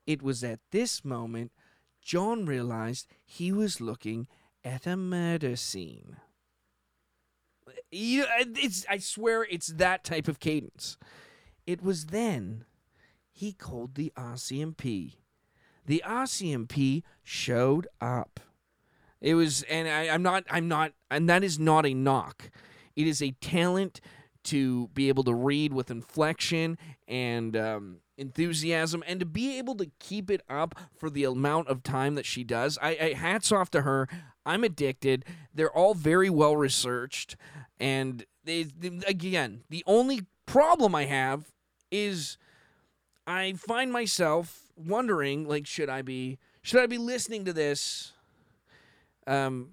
It 0.06 0.22
was 0.22 0.42
at 0.42 0.60
this 0.70 1.04
moment 1.04 1.52
John 2.00 2.46
realized 2.46 3.08
he 3.24 3.52
was 3.52 3.80
looking 3.80 4.28
at 4.64 4.86
a 4.86 4.96
murder 4.96 5.56
scene. 5.56 6.16
You, 7.90 8.24
it's, 8.38 8.86
I 8.88 8.98
swear 8.98 9.44
it's 9.44 9.68
that 9.68 10.04
type 10.04 10.28
of 10.28 10.40
cadence. 10.40 10.96
It 11.66 11.82
was 11.82 12.06
then 12.06 12.64
he 13.30 13.52
called 13.52 13.94
the 13.94 14.12
RCMP 14.16 15.16
the 15.88 16.02
RCMP 16.06 17.02
showed 17.24 17.88
up. 17.98 18.40
It 19.20 19.34
was, 19.34 19.62
and 19.64 19.88
I, 19.88 20.08
I'm 20.12 20.22
not, 20.22 20.44
I'm 20.50 20.68
not, 20.68 20.92
and 21.10 21.28
that 21.28 21.42
is 21.42 21.58
not 21.58 21.86
a 21.86 21.94
knock. 21.94 22.50
It 22.94 23.06
is 23.06 23.22
a 23.22 23.32
talent 23.40 24.00
to 24.44 24.88
be 24.88 25.08
able 25.08 25.24
to 25.24 25.34
read 25.34 25.72
with 25.72 25.90
inflection 25.90 26.78
and 27.06 27.56
um, 27.56 27.98
enthusiasm 28.16 29.02
and 29.06 29.20
to 29.20 29.26
be 29.26 29.58
able 29.58 29.74
to 29.76 29.90
keep 29.98 30.30
it 30.30 30.42
up 30.48 30.74
for 30.96 31.10
the 31.10 31.24
amount 31.24 31.68
of 31.68 31.82
time 31.82 32.14
that 32.14 32.26
she 32.26 32.44
does. 32.44 32.78
I, 32.80 32.96
I 33.00 33.12
hats 33.14 33.52
off 33.52 33.70
to 33.72 33.82
her. 33.82 34.08
I'm 34.46 34.64
addicted. 34.64 35.24
They're 35.54 35.70
all 35.70 35.94
very 35.94 36.30
well 36.30 36.56
researched, 36.56 37.36
and 37.78 38.24
they, 38.44 38.62
they, 38.62 39.00
again, 39.06 39.64
the 39.68 39.84
only 39.86 40.22
problem 40.46 40.94
I 40.94 41.04
have 41.04 41.52
is 41.90 42.38
I 43.26 43.52
find 43.52 43.92
myself 43.92 44.62
wondering 44.76 45.46
like 45.46 45.66
should 45.66 45.88
I 45.88 46.02
be 46.02 46.38
should 46.62 46.80
I 46.80 46.86
be 46.86 46.98
listening 46.98 47.44
to 47.44 47.52
this 47.52 48.12
um 49.28 49.70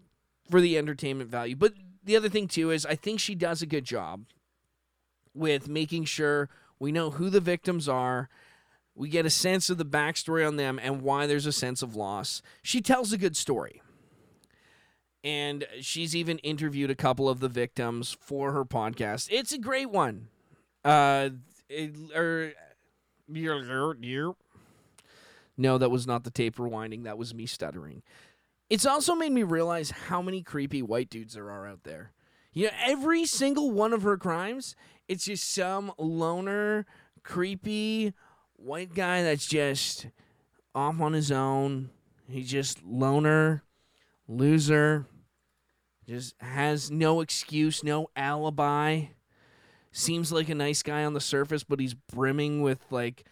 for 0.50 0.62
the 0.62 0.77
entertainment 0.77 1.29
value. 1.29 1.55
But 1.55 1.74
the 2.03 2.15
other 2.15 2.29
thing 2.29 2.47
too 2.47 2.69
is 2.69 2.85
I 2.85 2.95
think 2.95 3.19
she 3.19 3.33
does 3.33 3.62
a 3.62 3.65
good 3.65 3.85
job 3.85 4.25
with 5.33 5.67
making 5.67 6.05
sure 6.05 6.50
we 6.79 6.91
know 6.91 7.09
who 7.12 7.29
the 7.29 7.39
victims 7.39 7.89
are. 7.89 8.29
We 8.93 9.09
get 9.09 9.25
a 9.25 9.29
sense 9.29 9.69
of 9.69 9.77
the 9.77 9.85
backstory 9.85 10.47
on 10.47 10.55
them 10.55 10.79
and 10.81 11.01
why 11.01 11.25
there's 11.27 11.45
a 11.45 11.51
sense 11.51 11.81
of 11.81 11.95
loss. 11.95 12.41
She 12.62 12.81
tells 12.81 13.12
a 13.12 13.17
good 13.17 13.35
story. 13.35 13.81
And 15.24 15.65
she's 15.81 16.15
even 16.15 16.38
interviewed 16.39 16.91
a 16.91 16.95
couple 16.95 17.27
of 17.27 17.39
the 17.39 17.50
victims 17.50 18.15
for 18.21 18.51
her 18.51 18.63
podcast. 18.63 19.27
It's 19.31 19.51
a 19.51 19.57
great 19.57 19.89
one. 19.89 20.27
Uh, 20.85 21.29
it, 21.67 21.95
or, 22.15 22.53
no, 25.57 25.77
that 25.77 25.89
was 25.89 26.05
not 26.05 26.24
the 26.24 26.31
tape 26.31 26.57
rewinding. 26.57 27.03
That 27.03 27.17
was 27.17 27.33
me 27.33 27.45
stuttering. 27.45 28.03
It's 28.69 28.86
also 28.86 29.13
made 29.13 29.31
me 29.31 29.43
realize 29.43 29.91
how 29.91 30.22
many 30.22 30.41
creepy 30.41 30.81
white 30.81 31.10
dudes 31.10 31.36
there 31.36 31.51
are 31.51 31.67
out 31.67 31.84
there. 31.84 32.12
You 32.51 32.65
know, 32.65 32.72
every 32.84 33.25
single 33.25 33.72
one 33.72 33.93
of 33.93 34.03
her 34.03 34.17
crimes, 34.17 34.75
it's 35.07 35.25
just 35.25 35.51
some 35.53 35.91
loner, 35.98 36.86
creepy 37.24 38.13
white 38.55 38.95
guy 38.95 39.22
that's 39.22 39.45
just 39.45 40.07
off 40.74 41.00
on 41.00 41.13
his 41.13 41.31
own. 41.31 41.89
He's 42.27 42.50
just 42.50 42.84
loner, 42.84 43.63
loser, 44.27 45.05
just 46.07 46.36
has 46.41 46.89
no 46.89 47.22
excuse, 47.22 47.84
no 47.84 48.07
alibi. 48.15 49.05
Seems 49.91 50.31
like 50.31 50.50
a 50.50 50.55
nice 50.55 50.81
guy 50.81 51.03
on 51.03 51.13
the 51.13 51.22
surface, 51.22 51.63
but 51.63 51.79
he's 51.79 51.93
brimming 51.93 52.62
with 52.62 52.79
like 52.89 53.25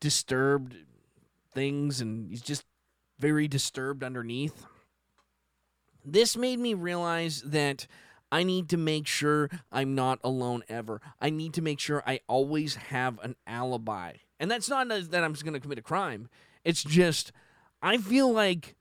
disturbed 0.00 0.76
things 1.52 2.00
and 2.00 2.30
he's 2.30 2.42
just 2.42 2.64
very 3.22 3.46
disturbed 3.46 4.02
underneath. 4.02 4.66
This 6.04 6.36
made 6.36 6.58
me 6.58 6.74
realize 6.74 7.40
that 7.42 7.86
I 8.32 8.42
need 8.42 8.68
to 8.70 8.76
make 8.76 9.06
sure 9.06 9.48
I'm 9.70 9.94
not 9.94 10.18
alone 10.24 10.64
ever. 10.68 11.00
I 11.20 11.30
need 11.30 11.54
to 11.54 11.62
make 11.62 11.78
sure 11.78 12.02
I 12.04 12.18
always 12.26 12.74
have 12.74 13.20
an 13.22 13.36
alibi. 13.46 14.14
And 14.40 14.50
that's 14.50 14.68
not 14.68 14.88
that 14.88 15.22
I'm 15.22 15.34
just 15.34 15.44
going 15.44 15.54
to 15.54 15.60
commit 15.60 15.78
a 15.78 15.82
crime. 15.82 16.28
It's 16.64 16.82
just 16.82 17.30
I 17.80 17.98
feel 17.98 18.32
like 18.32 18.74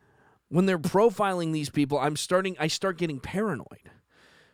when 0.50 0.65
they're 0.65 0.79
profiling 0.79 1.53
these 1.53 1.69
people, 1.69 2.00
I'm 2.00 2.15
starting 2.15 2.55
I 2.60 2.65
start 2.65 2.98
getting 2.98 3.19
paranoid. 3.19 3.91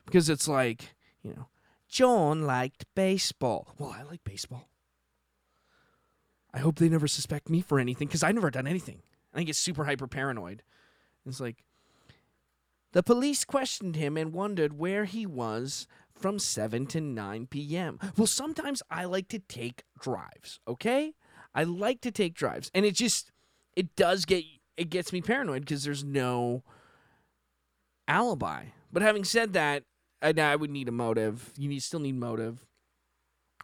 Because 0.05 0.27
it's 0.29 0.49
like, 0.49 0.95
you 1.21 1.33
know, 1.33 1.47
John 1.87 2.45
liked 2.45 2.85
baseball. 2.93 3.73
Well, 3.77 3.95
I 3.97 4.03
like 4.03 4.25
baseball. 4.25 4.67
I 6.53 6.59
hope 6.59 6.75
they 6.75 6.89
never 6.89 7.07
suspect 7.07 7.49
me 7.49 7.61
for 7.61 7.79
anything 7.79 8.09
because 8.09 8.23
I've 8.23 8.35
never 8.35 8.51
done 8.51 8.67
anything. 8.67 9.03
I 9.33 9.43
get 9.43 9.55
super 9.55 9.85
hyper 9.85 10.07
paranoid. 10.07 10.63
It's 11.25 11.39
like 11.39 11.63
the 12.93 13.03
police 13.03 13.45
questioned 13.45 13.95
him 13.95 14.17
and 14.17 14.33
wondered 14.33 14.77
where 14.77 15.05
he 15.05 15.25
was 15.25 15.87
from 16.13 16.39
7 16.39 16.87
to 16.87 17.01
9 17.01 17.47
p.m. 17.47 17.99
Well, 18.17 18.27
sometimes 18.27 18.81
I 18.89 19.05
like 19.05 19.27
to 19.29 19.39
take 19.39 19.83
drives, 19.99 20.59
okay? 20.67 21.13
I 21.53 21.63
like 21.63 22.01
to 22.01 22.11
take 22.11 22.33
drives. 22.33 22.71
And 22.73 22.85
it 22.85 22.95
just 22.95 23.31
it 23.75 23.95
does 23.95 24.25
get 24.25 24.43
it 24.77 24.89
gets 24.89 25.11
me 25.11 25.21
paranoid 25.21 25.61
because 25.61 25.83
there's 25.83 26.03
no 26.03 26.63
alibi. 28.07 28.65
But 28.91 29.01
having 29.01 29.23
said 29.23 29.53
that, 29.53 29.83
I, 30.21 30.33
I 30.37 30.55
would 30.55 30.69
need 30.69 30.87
a 30.87 30.91
motive. 30.91 31.51
You 31.57 31.67
need 31.67 31.83
still 31.83 31.99
need 31.99 32.15
motive. 32.15 32.65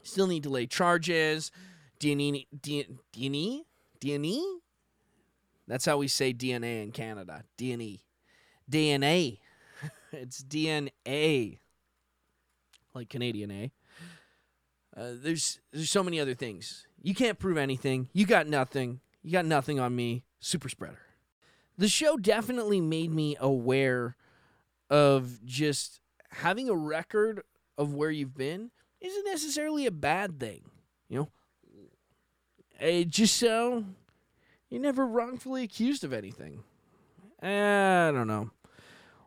Still 0.03 0.27
need 0.27 0.43
to 0.43 0.49
lay 0.49 0.67
charges. 0.67 1.51
DNA, 1.99 2.47
DNA, 2.59 3.61
DNA. 4.01 4.41
That's 5.67 5.85
how 5.85 5.97
we 5.97 6.07
say 6.07 6.33
DNA 6.33 6.83
in 6.83 6.91
Canada. 6.91 7.43
DNA, 7.57 8.01
DNA. 8.69 9.39
it's 10.11 10.43
DNA, 10.43 11.59
like 12.93 13.09
Canadian 13.09 13.51
A. 13.51 13.71
Uh, 14.95 15.11
there's 15.15 15.59
there's 15.71 15.89
so 15.89 16.03
many 16.03 16.19
other 16.19 16.35
things. 16.35 16.87
You 17.01 17.15
can't 17.15 17.39
prove 17.39 17.57
anything. 17.57 18.09
You 18.13 18.25
got 18.25 18.47
nothing. 18.47 18.99
You 19.23 19.31
got 19.31 19.45
nothing 19.45 19.79
on 19.79 19.95
me. 19.95 20.23
Super 20.39 20.69
spreader. 20.69 20.99
The 21.77 21.87
show 21.87 22.17
definitely 22.17 22.79
made 22.79 23.11
me 23.11 23.35
aware 23.39 24.15
of 24.89 25.43
just 25.43 26.01
having 26.29 26.69
a 26.69 26.75
record 26.75 27.41
of 27.77 27.93
where 27.93 28.11
you've 28.11 28.35
been 28.35 28.69
isn't 29.01 29.25
necessarily 29.25 29.87
a 29.87 29.91
bad 29.91 30.39
thing. 30.39 30.61
You 31.09 31.17
know, 31.17 31.29
it 32.79 33.07
just 33.07 33.37
so 33.37 33.85
you're 34.73 34.81
never 34.81 35.05
wrongfully 35.05 35.61
accused 35.61 36.03
of 36.03 36.11
anything. 36.11 36.63
I 37.43 38.09
don't 38.11 38.25
know. 38.25 38.49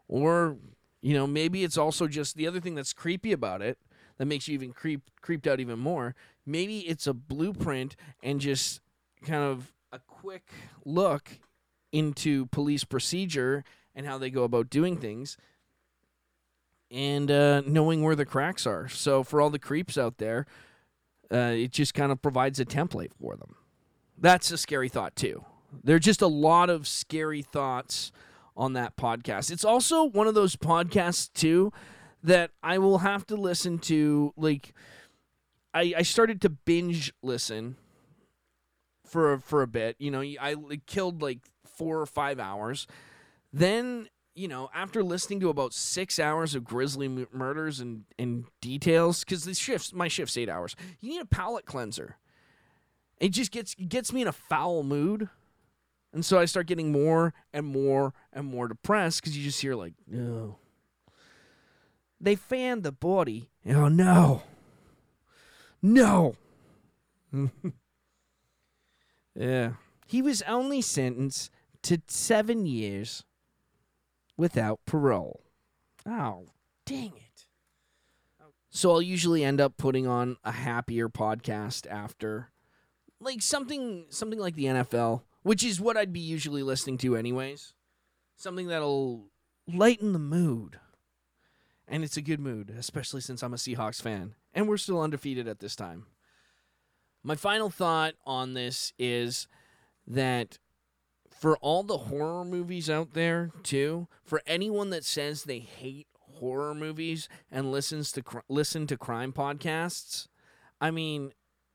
Or, 0.08 0.56
you 1.00 1.14
know, 1.14 1.24
maybe 1.24 1.62
it's 1.62 1.78
also 1.78 2.08
just 2.08 2.34
the 2.34 2.48
other 2.48 2.58
thing 2.58 2.74
that's 2.74 2.92
creepy 2.92 3.30
about 3.30 3.62
it 3.62 3.78
that 4.18 4.26
makes 4.26 4.48
you 4.48 4.54
even 4.54 4.72
creep 4.72 5.02
creeped 5.20 5.46
out 5.46 5.60
even 5.60 5.78
more. 5.78 6.16
Maybe 6.44 6.80
it's 6.80 7.06
a 7.06 7.14
blueprint 7.14 7.94
and 8.24 8.40
just 8.40 8.80
kind 9.24 9.44
of 9.44 9.72
a 9.92 10.00
quick 10.00 10.50
look 10.84 11.38
into 11.92 12.46
police 12.46 12.82
procedure 12.82 13.62
and 13.94 14.04
how 14.04 14.18
they 14.18 14.30
go 14.30 14.42
about 14.42 14.68
doing 14.68 14.96
things 14.96 15.36
and 16.90 17.30
uh, 17.30 17.62
knowing 17.64 18.02
where 18.02 18.16
the 18.16 18.26
cracks 18.26 18.66
are. 18.66 18.88
So 18.88 19.22
for 19.22 19.40
all 19.40 19.50
the 19.50 19.60
creeps 19.60 19.96
out 19.96 20.18
there, 20.18 20.44
uh, 21.30 21.54
it 21.54 21.70
just 21.70 21.94
kind 21.94 22.10
of 22.10 22.20
provides 22.20 22.58
a 22.58 22.64
template 22.64 23.12
for 23.20 23.36
them. 23.36 23.54
That's 24.18 24.50
a 24.50 24.58
scary 24.58 24.88
thought 24.88 25.16
too. 25.16 25.44
There 25.84 25.96
are 25.96 26.00
just 26.00 26.22
a 26.22 26.26
lot 26.26 26.70
of 26.70 26.86
scary 26.86 27.42
thoughts 27.42 28.12
on 28.56 28.72
that 28.72 28.96
podcast. 28.96 29.50
It's 29.50 29.64
also 29.64 30.04
one 30.04 30.26
of 30.26 30.34
those 30.34 30.56
podcasts 30.56 31.32
too 31.32 31.72
that 32.22 32.50
I 32.62 32.78
will 32.78 32.98
have 32.98 33.26
to 33.26 33.36
listen 33.36 33.78
to. 33.80 34.32
Like, 34.36 34.72
I 35.74 35.94
I 35.98 36.02
started 36.02 36.40
to 36.42 36.48
binge 36.48 37.12
listen 37.22 37.76
for 39.04 39.38
for 39.38 39.62
a 39.62 39.66
bit. 39.66 39.96
You 39.98 40.10
know, 40.10 40.20
I 40.20 40.56
killed 40.86 41.22
like 41.22 41.40
four 41.64 42.00
or 42.00 42.06
five 42.06 42.40
hours. 42.40 42.86
Then 43.52 44.08
you 44.34 44.48
know, 44.48 44.68
after 44.74 45.02
listening 45.02 45.40
to 45.40 45.48
about 45.48 45.72
six 45.72 46.18
hours 46.18 46.54
of 46.54 46.62
grisly 46.62 47.08
murders 47.32 47.80
and, 47.80 48.04
and 48.18 48.44
details, 48.60 49.24
because 49.24 49.44
the 49.44 49.54
shifts, 49.54 49.94
my 49.94 50.08
shift's 50.08 50.36
eight 50.36 50.50
hours, 50.50 50.76
you 51.00 51.08
need 51.08 51.22
a 51.22 51.26
palate 51.26 51.64
cleanser. 51.64 52.18
It 53.18 53.30
just 53.30 53.50
gets 53.50 53.74
gets 53.74 54.12
me 54.12 54.22
in 54.22 54.28
a 54.28 54.32
foul 54.32 54.82
mood, 54.82 55.28
and 56.12 56.24
so 56.24 56.38
I 56.38 56.44
start 56.44 56.66
getting 56.66 56.92
more 56.92 57.34
and 57.52 57.66
more 57.66 58.12
and 58.32 58.46
more 58.46 58.68
depressed 58.68 59.20
because 59.20 59.36
you 59.36 59.44
just 59.44 59.60
hear 59.60 59.74
like, 59.74 59.94
no. 60.06 60.58
They 62.20 62.34
fanned 62.34 62.82
the 62.82 62.92
body. 62.92 63.50
Oh 63.66 63.88
no. 63.88 64.42
No. 65.82 66.36
yeah. 69.34 69.72
He 70.06 70.22
was 70.22 70.42
only 70.42 70.80
sentenced 70.80 71.50
to 71.82 72.00
seven 72.06 72.66
years 72.66 73.24
without 74.36 74.80
parole. 74.86 75.42
Oh, 76.06 76.46
dang 76.84 77.12
it. 77.16 77.46
So 78.70 78.90
I'll 78.90 79.02
usually 79.02 79.42
end 79.42 79.60
up 79.60 79.76
putting 79.76 80.06
on 80.06 80.36
a 80.44 80.52
happier 80.52 81.08
podcast 81.08 81.86
after 81.90 82.50
like 83.20 83.42
something 83.42 84.06
something 84.10 84.38
like 84.38 84.54
the 84.54 84.64
NFL, 84.66 85.22
which 85.42 85.64
is 85.64 85.80
what 85.80 85.96
I'd 85.96 86.12
be 86.12 86.20
usually 86.20 86.62
listening 86.62 86.98
to 86.98 87.16
anyways. 87.16 87.74
Something 88.36 88.68
that'll 88.68 89.30
lighten 89.66 90.12
the 90.12 90.18
mood. 90.18 90.78
And 91.88 92.02
it's 92.02 92.16
a 92.16 92.22
good 92.22 92.40
mood, 92.40 92.74
especially 92.76 93.20
since 93.20 93.42
I'm 93.42 93.54
a 93.54 93.56
Seahawks 93.56 94.02
fan 94.02 94.34
and 94.56 94.66
we're 94.66 94.78
still 94.78 95.00
undefeated 95.00 95.46
at 95.46 95.60
this 95.60 95.76
time. 95.76 96.06
My 97.22 97.36
final 97.36 97.70
thought 97.70 98.14
on 98.24 98.54
this 98.54 98.92
is 98.98 99.46
that 100.06 100.58
for 101.30 101.58
all 101.58 101.82
the 101.82 101.98
horror 101.98 102.44
movies 102.44 102.88
out 102.88 103.12
there 103.12 103.50
too, 103.62 104.08
for 104.24 104.42
anyone 104.46 104.90
that 104.90 105.04
says 105.04 105.44
they 105.44 105.58
hate 105.58 106.06
horror 106.18 106.74
movies 106.74 107.28
and 107.50 107.70
listens 107.70 108.10
to 108.12 108.22
listen 108.48 108.86
to 108.86 108.96
crime 108.96 109.32
podcasts, 109.32 110.28
I 110.80 110.90
mean, 110.90 111.32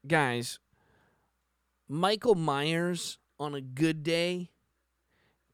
guys, 0.08 0.60
Michael 1.92 2.36
Myers 2.36 3.18
on 3.38 3.54
a 3.54 3.60
good 3.60 4.02
day 4.02 4.50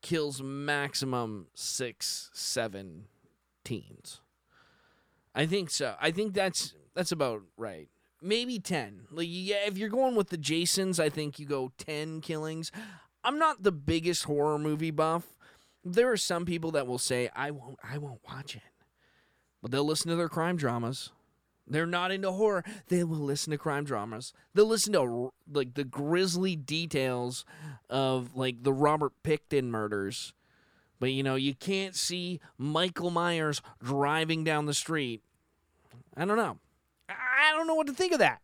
kills 0.04 0.40
maximum 0.40 1.48
6 1.56 2.30
7 2.32 3.06
teens. 3.66 4.22
I 5.34 5.48
think 5.48 5.72
so. 5.72 5.96
I 6.00 6.12
think 6.12 6.36
that's 6.36 6.76
that's 6.94 7.12
about 7.12 7.42
right. 7.58 7.90
Maybe 8.22 8.60
10. 8.60 9.08
Like 9.10 9.26
yeah, 9.28 9.66
if 9.66 9.80
you're 9.80 9.90
going 9.90 10.14
with 10.16 10.30
the 10.30 10.38
Jasons, 10.38 11.00
I 11.00 11.10
think 11.10 11.40
you 11.40 11.48
go 11.48 11.72
10 11.80 12.22
killings. 12.22 12.72
I'm 13.24 13.40
not 13.40 13.64
the 13.64 13.72
biggest 13.72 14.26
horror 14.26 14.60
movie 14.60 14.92
buff. 14.92 15.24
There 15.84 16.12
are 16.12 16.18
some 16.18 16.46
people 16.46 16.70
that 16.74 16.86
will 16.86 17.00
say 17.00 17.32
I 17.36 17.50
won't 17.50 17.80
I 17.84 17.98
won't 17.98 18.22
watch 18.30 18.56
it. 18.56 18.62
But 19.64 19.72
they'll 19.72 19.84
listen 19.84 20.12
to 20.12 20.16
their 20.16 20.30
crime 20.30 20.56
dramas. 20.56 21.10
They're 21.68 21.86
not 21.86 22.12
into 22.12 22.32
horror. 22.32 22.64
They 22.88 23.04
will 23.04 23.18
listen 23.18 23.52
to 23.52 23.58
crime 23.58 23.84
dramas. 23.84 24.34
They'll 24.54 24.66
listen 24.66 24.94
to 24.94 25.34
like 25.52 25.74
the 25.74 25.84
grisly 25.84 26.56
details 26.56 27.46
of 27.90 28.36
like 28.36 28.64
the 28.64 28.74
Robert 28.74 29.14
Pickton 29.24 29.66
murders. 29.66 30.34
But 31.00 31.12
you 31.12 31.24
know, 31.24 31.36
you 31.36 31.54
can't 31.54 31.96
see 31.96 32.40
Michael 32.58 33.12
Myers 33.12 33.62
driving 33.84 34.44
down 34.44 34.66
the 34.66 34.74
street. 34.74 35.22
I 36.16 36.26
don't 36.26 36.38
know. 36.38 36.58
I 37.10 37.52
don't 37.56 37.68
know 37.68 37.76
what 37.76 37.88
to 37.88 37.94
think 37.94 38.14
of 38.14 38.20
that. 38.20 38.42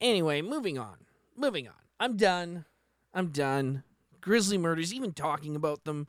Anyway, 0.00 0.42
moving 0.42 0.78
on. 0.78 0.96
Moving 1.36 1.66
on. 1.66 1.74
I'm 1.98 2.16
done. 2.16 2.66
I'm 3.14 3.28
done. 3.28 3.84
Grisly 4.20 4.58
murders, 4.58 4.92
even 4.92 5.12
talking 5.12 5.56
about 5.56 5.84
them 5.84 6.06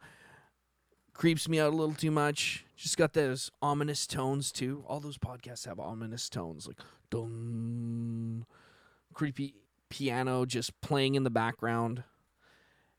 creeps 1.16 1.50
me 1.50 1.60
out 1.60 1.74
a 1.74 1.76
little 1.76 1.96
too 1.96 2.12
much. 2.12 2.66
Just 2.76 2.98
got 2.98 3.14
those 3.14 3.50
ominous 3.62 4.06
tones 4.06 4.52
too. 4.52 4.84
All 4.88 5.00
those 5.00 5.18
podcasts 5.18 5.66
have 5.66 5.80
ominous 5.80 6.30
tones, 6.30 6.68
like 6.68 6.80
dum, 7.10 8.46
creepy 9.14 9.56
piano 9.90 10.46
just 10.46 10.80
playing 10.82 11.16
in 11.16 11.24
the 11.24 11.30
background. 11.30 12.04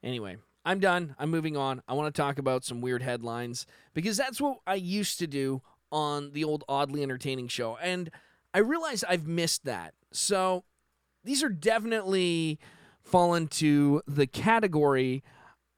Anyway, 0.02 0.36
I'm 0.64 0.80
done. 0.80 1.14
I'm 1.18 1.30
moving 1.30 1.56
on. 1.56 1.82
I 1.86 1.92
want 1.92 2.12
to 2.12 2.20
talk 2.20 2.38
about 2.38 2.64
some 2.64 2.80
weird 2.80 3.02
headlines 3.02 3.66
because 3.94 4.16
that's 4.16 4.40
what 4.40 4.58
I 4.66 4.74
used 4.74 5.18
to 5.18 5.26
do 5.26 5.62
on 5.92 6.32
the 6.32 6.42
old 6.42 6.64
oddly 6.68 7.02
entertaining 7.02 7.48
show, 7.48 7.76
and 7.76 8.10
I 8.52 8.58
realize 8.58 9.04
I've 9.04 9.26
missed 9.26 9.64
that. 9.64 9.94
So 10.10 10.64
these 11.22 11.42
are 11.42 11.48
definitely 11.48 12.58
fall 13.02 13.34
into 13.34 14.02
the 14.06 14.26
category 14.26 15.22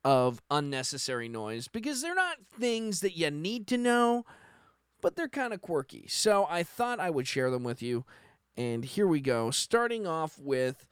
of 0.05 0.41
unnecessary 0.51 1.29
noise 1.29 1.69
because 1.69 2.03
they're 2.03 2.15
not 2.15 2.39
things 2.59 3.01
that 3.01 3.17
you 3.17 3.31
need 3.31 3.67
to 3.69 3.79
know, 3.79 4.25
but 5.01 5.17
they're 5.17 5.29
kind 5.29 5.53
of 5.53 5.61
quirky. 5.61 6.07
So 6.09 6.47
I 6.49 6.63
thought 6.63 7.01
I 7.01 7.11
would 7.11 7.27
share 7.27 7.51
them 7.51 7.65
with 7.65 7.83
you. 7.83 8.05
And 8.57 8.85
here 8.85 9.07
we 9.07 9.21
go. 9.21 9.51
Starting 9.51 10.07
off 10.07 10.39
with 10.39 10.89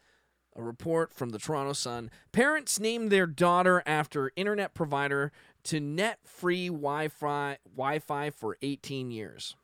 a 0.56 0.62
report 0.62 1.12
from 1.12 1.30
the 1.30 1.38
Toronto 1.38 1.72
Sun. 1.72 2.10
Parents 2.32 2.80
named 2.80 3.10
their 3.10 3.26
daughter 3.26 3.82
after 3.86 4.32
internet 4.36 4.74
provider 4.74 5.30
to 5.64 5.80
net 5.80 6.20
free 6.24 6.68
Wi-Fi 6.68 7.58
Wi-Fi 7.76 8.30
for 8.30 8.56
18 8.62 9.10
years. 9.10 9.56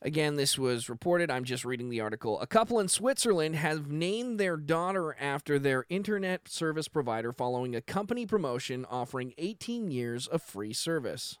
Again, 0.00 0.36
this 0.36 0.56
was 0.56 0.88
reported. 0.88 1.28
I'm 1.28 1.42
just 1.42 1.64
reading 1.64 1.90
the 1.90 2.00
article. 2.00 2.40
A 2.40 2.46
couple 2.46 2.78
in 2.78 2.86
Switzerland 2.86 3.56
have 3.56 3.90
named 3.90 4.38
their 4.38 4.56
daughter 4.56 5.16
after 5.18 5.58
their 5.58 5.86
internet 5.88 6.48
service 6.48 6.86
provider 6.86 7.32
following 7.32 7.74
a 7.74 7.80
company 7.80 8.24
promotion 8.24 8.86
offering 8.88 9.34
18 9.38 9.90
years 9.90 10.28
of 10.28 10.40
free 10.40 10.72
service, 10.72 11.38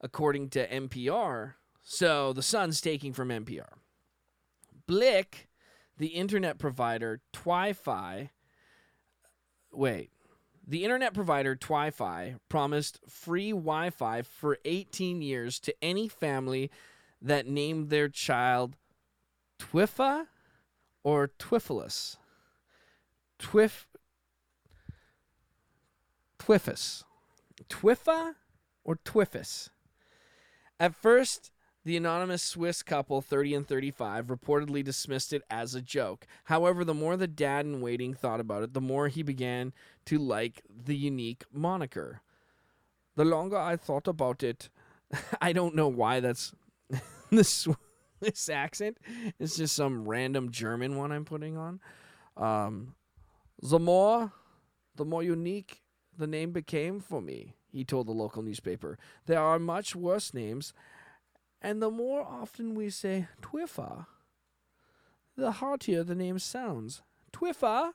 according 0.00 0.50
to 0.50 0.68
NPR. 0.68 1.54
So 1.82 2.32
the 2.32 2.42
Sun's 2.42 2.80
taking 2.80 3.12
from 3.12 3.30
NPR. 3.30 3.78
Blick, 4.86 5.48
the 5.96 6.08
internet 6.08 6.58
provider 6.58 7.20
Twi-Fi. 7.32 8.30
Wait. 9.72 10.10
The 10.64 10.84
internet 10.84 11.14
provider 11.14 11.56
Twi-Fi 11.56 12.36
promised 12.48 13.00
free 13.08 13.50
Wi-Fi 13.50 14.22
for 14.22 14.58
18 14.64 15.20
years 15.20 15.58
to 15.60 15.74
any 15.82 16.06
family 16.06 16.70
that 17.20 17.46
named 17.46 17.90
their 17.90 18.08
child 18.08 18.76
Twifa 19.58 20.26
or 21.02 21.28
Twiffilus? 21.38 22.16
Twiff 23.38 23.86
Twiffus. 26.38 27.04
Twiffa 27.68 28.34
or 28.84 28.96
Twiffus? 28.96 29.68
At 30.80 30.94
first, 30.94 31.50
the 31.84 31.96
anonymous 31.96 32.42
Swiss 32.42 32.82
couple, 32.82 33.20
30 33.20 33.54
and 33.54 33.68
35, 33.68 34.26
reportedly 34.26 34.84
dismissed 34.84 35.32
it 35.32 35.42
as 35.50 35.74
a 35.74 35.82
joke. 35.82 36.26
However, 36.44 36.84
the 36.84 36.94
more 36.94 37.16
the 37.16 37.26
dad 37.26 37.66
in 37.66 37.80
waiting 37.80 38.14
thought 38.14 38.40
about 38.40 38.62
it, 38.62 38.74
the 38.74 38.80
more 38.80 39.08
he 39.08 39.22
began 39.22 39.72
to 40.06 40.18
like 40.18 40.62
the 40.68 40.96
unique 40.96 41.44
moniker. 41.52 42.22
the 43.16 43.24
longer 43.24 43.56
I 43.56 43.76
thought 43.76 44.06
about 44.06 44.42
it, 44.42 44.68
I 45.40 45.52
don't 45.52 45.74
know 45.74 45.88
why 45.88 46.20
that's 46.20 46.54
this 47.30 47.68
this 48.20 48.48
accent. 48.48 48.98
It's 49.38 49.56
just 49.56 49.76
some 49.76 50.08
random 50.08 50.50
German 50.50 50.96
one 50.96 51.12
I'm 51.12 51.24
putting 51.24 51.56
on. 51.56 51.80
Um, 52.36 52.94
the 53.62 53.78
more, 53.78 54.32
the 54.96 55.04
more 55.04 55.22
unique 55.22 55.82
the 56.16 56.26
name 56.26 56.50
became 56.52 57.00
for 57.00 57.20
me, 57.20 57.54
he 57.70 57.84
told 57.84 58.08
the 58.08 58.12
local 58.12 58.42
newspaper. 58.42 58.98
There 59.26 59.40
are 59.40 59.58
much 59.58 59.94
worse 59.94 60.34
names, 60.34 60.72
and 61.62 61.80
the 61.80 61.90
more 61.90 62.22
often 62.22 62.74
we 62.74 62.90
say 62.90 63.28
Twiffa, 63.40 64.06
the 65.36 65.52
heartier 65.52 66.02
the 66.02 66.14
name 66.14 66.38
sounds. 66.38 67.02
Twiffa. 67.32 67.92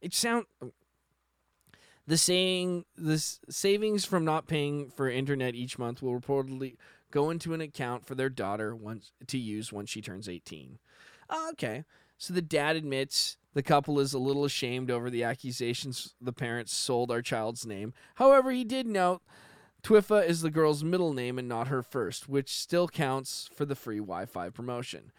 It 0.00 0.12
sound 0.12 0.46
the 2.06 2.18
saying 2.18 2.84
the 2.96 3.18
savings 3.48 4.04
from 4.04 4.24
not 4.24 4.46
paying 4.46 4.90
for 4.90 5.08
internet 5.08 5.54
each 5.54 5.78
month 5.78 6.02
will 6.02 6.18
reportedly 6.18 6.76
go 7.14 7.30
into 7.30 7.54
an 7.54 7.60
account 7.60 8.04
for 8.04 8.16
their 8.16 8.28
daughter 8.28 8.74
once 8.74 9.12
to 9.28 9.38
use 9.38 9.72
once 9.72 9.88
she 9.88 10.02
turns 10.02 10.28
18. 10.28 10.78
Oh, 11.30 11.50
okay. 11.52 11.84
So 12.18 12.34
the 12.34 12.42
dad 12.42 12.74
admits 12.74 13.36
the 13.54 13.62
couple 13.62 14.00
is 14.00 14.12
a 14.12 14.18
little 14.18 14.44
ashamed 14.44 14.90
over 14.90 15.08
the 15.08 15.22
accusations 15.22 16.14
the 16.20 16.32
parents 16.32 16.74
sold 16.74 17.12
our 17.12 17.22
child's 17.22 17.64
name. 17.64 17.92
However, 18.16 18.50
he 18.50 18.64
did 18.64 18.88
note 18.88 19.22
Twiffa 19.84 20.26
is 20.26 20.42
the 20.42 20.50
girl's 20.50 20.82
middle 20.82 21.12
name 21.12 21.38
and 21.38 21.48
not 21.48 21.68
her 21.68 21.82
first, 21.82 22.28
which 22.28 22.52
still 22.52 22.88
counts 22.88 23.48
for 23.54 23.64
the 23.64 23.76
free 23.76 23.98
Wi-Fi 23.98 24.50
promotion. 24.50 25.12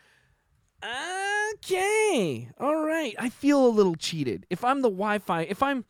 Okay. 0.83 2.49
All 2.59 2.83
right. 2.85 3.15
I 3.17 3.29
feel 3.29 3.65
a 3.65 3.69
little 3.69 3.95
cheated. 3.95 4.45
If 4.49 4.65
I'm 4.65 4.81
the 4.81 4.89
Wi-Fi, 4.89 5.43
if 5.43 5.63
I'm 5.63 5.85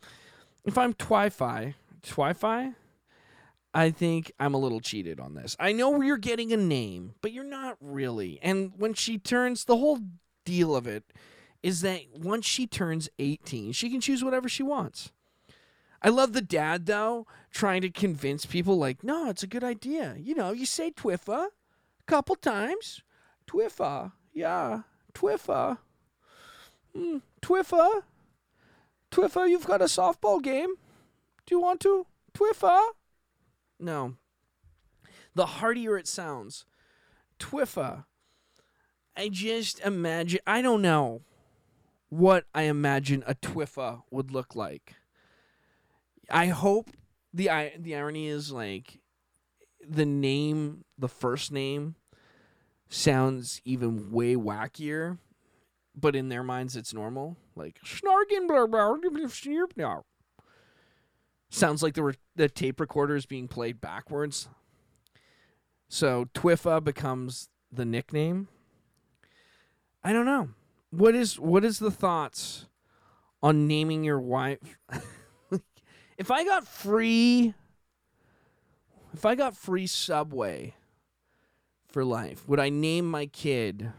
if 0.64 0.78
I'm 0.78 0.94
Twi-Fi, 0.94 1.74
Twi-Fi, 2.02 2.74
I 3.76 3.90
think 3.90 4.32
I'm 4.40 4.54
a 4.54 4.58
little 4.58 4.80
cheated 4.80 5.20
on 5.20 5.34
this. 5.34 5.54
I 5.60 5.72
know 5.72 6.00
you're 6.00 6.16
getting 6.16 6.50
a 6.50 6.56
name, 6.56 7.12
but 7.20 7.30
you're 7.30 7.44
not 7.44 7.76
really. 7.78 8.38
And 8.40 8.72
when 8.78 8.94
she 8.94 9.18
turns, 9.18 9.66
the 9.66 9.76
whole 9.76 9.98
deal 10.46 10.74
of 10.74 10.86
it 10.86 11.04
is 11.62 11.82
that 11.82 12.00
once 12.14 12.46
she 12.46 12.66
turns 12.66 13.10
18, 13.18 13.72
she 13.72 13.90
can 13.90 14.00
choose 14.00 14.24
whatever 14.24 14.48
she 14.48 14.62
wants. 14.62 15.12
I 16.00 16.08
love 16.08 16.32
the 16.32 16.40
dad 16.40 16.86
though, 16.86 17.26
trying 17.50 17.82
to 17.82 17.90
convince 17.90 18.46
people 18.46 18.78
like, 18.78 19.04
no, 19.04 19.28
it's 19.28 19.42
a 19.42 19.46
good 19.46 19.62
idea. 19.62 20.16
You 20.18 20.34
know, 20.34 20.52
you 20.52 20.64
say 20.64 20.90
Twiffa 20.90 21.48
a 21.48 22.04
couple 22.06 22.36
times. 22.36 23.02
Twiffa, 23.46 24.12
yeah, 24.32 24.84
Twiffa. 25.12 25.76
Mm, 26.96 27.20
Twiffa. 27.42 28.04
Twiffa, 29.10 29.50
you've 29.50 29.66
got 29.66 29.82
a 29.82 29.84
softball 29.84 30.42
game. 30.42 30.76
Do 31.44 31.54
you 31.54 31.60
want 31.60 31.80
to? 31.80 32.06
Twiffa? 32.32 32.80
No. 33.78 34.14
The 35.34 35.46
heartier 35.46 35.98
it 35.98 36.06
sounds. 36.06 36.64
Twiffa. 37.38 38.04
I 39.16 39.28
just 39.28 39.80
imagine, 39.80 40.40
I 40.46 40.62
don't 40.62 40.82
know 40.82 41.22
what 42.08 42.44
I 42.54 42.62
imagine 42.62 43.24
a 43.26 43.34
Twiffa 43.34 44.02
would 44.10 44.30
look 44.30 44.54
like. 44.54 44.94
I 46.30 46.46
hope 46.46 46.90
the 47.32 47.50
the 47.78 47.96
irony 47.96 48.26
is 48.26 48.50
like 48.50 49.00
the 49.86 50.06
name, 50.06 50.84
the 50.98 51.08
first 51.08 51.52
name 51.52 51.94
sounds 52.88 53.60
even 53.64 54.10
way 54.10 54.34
wackier 54.34 55.18
but 55.96 56.14
in 56.14 56.28
their 56.28 56.42
minds 56.42 56.76
it's 56.76 56.92
normal. 56.92 57.36
Like 57.54 57.78
blah 59.74 60.02
Sounds 61.48 61.82
like 61.82 61.94
there 61.94 62.04
were 62.04 62.14
the 62.34 62.48
tape 62.48 62.80
recorder 62.80 63.16
is 63.16 63.26
being 63.26 63.48
played 63.48 63.80
backwards. 63.80 64.48
So 65.88 66.26
Twiffa 66.34 66.82
becomes 66.82 67.48
the 67.72 67.84
nickname. 67.84 68.48
I 70.02 70.12
don't 70.12 70.26
know. 70.26 70.50
What 70.90 71.14
is 71.14 71.38
what 71.38 71.64
is 71.64 71.78
the 71.78 71.90
thoughts 71.90 72.66
on 73.42 73.66
naming 73.66 74.04
your 74.04 74.20
wife? 74.20 74.78
if 76.18 76.30
I 76.30 76.44
got 76.44 76.66
free 76.66 77.54
if 79.14 79.24
I 79.24 79.34
got 79.34 79.56
free 79.56 79.86
subway 79.86 80.74
for 81.86 82.04
life, 82.04 82.46
would 82.48 82.60
I 82.60 82.68
name 82.68 83.10
my 83.10 83.26
kid 83.26 83.92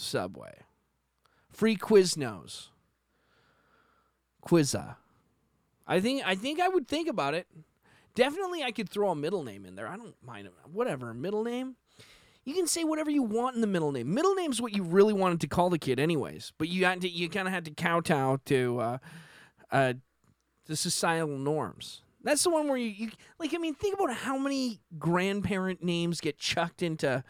Subway. 0.00 0.60
Free 1.50 1.76
Quiznos. 1.76 2.68
Quizza. 4.42 4.96
I 5.86 6.00
think 6.00 6.22
I 6.24 6.34
think 6.34 6.60
I 6.60 6.68
would 6.68 6.88
think 6.88 7.08
about 7.08 7.34
it. 7.34 7.46
Definitely 8.14 8.62
I 8.62 8.70
could 8.70 8.88
throw 8.88 9.10
a 9.10 9.16
middle 9.16 9.44
name 9.44 9.64
in 9.64 9.76
there. 9.76 9.88
I 9.88 9.96
don't 9.96 10.14
mind 10.24 10.48
whatever, 10.72 11.12
middle 11.14 11.44
name. 11.44 11.76
You 12.44 12.54
can 12.54 12.66
say 12.66 12.84
whatever 12.84 13.10
you 13.10 13.22
want 13.22 13.54
in 13.54 13.60
the 13.60 13.66
middle 13.66 13.92
name. 13.92 14.12
Middle 14.12 14.34
name's 14.34 14.60
what 14.60 14.74
you 14.74 14.82
really 14.82 15.12
wanted 15.12 15.40
to 15.42 15.46
call 15.46 15.68
the 15.68 15.78
kid 15.78 16.00
anyways, 16.00 16.52
but 16.58 16.68
you 16.68 16.84
had 16.84 17.00
to 17.02 17.08
you 17.08 17.28
kind 17.28 17.46
of 17.46 17.54
had 17.54 17.64
to 17.66 17.70
kowtow 17.70 18.38
to 18.46 18.80
uh, 18.80 18.98
uh, 19.70 19.92
the 20.66 20.76
societal 20.76 21.38
norms. 21.38 22.02
That's 22.22 22.42
the 22.42 22.50
one 22.50 22.68
where 22.68 22.76
you, 22.76 22.88
you 22.88 23.10
like 23.38 23.54
I 23.54 23.58
mean 23.58 23.74
think 23.74 23.98
about 23.98 24.14
how 24.14 24.38
many 24.38 24.80
grandparent 24.98 25.82
names 25.82 26.20
get 26.20 26.38
chucked 26.38 26.82
into 26.82 27.24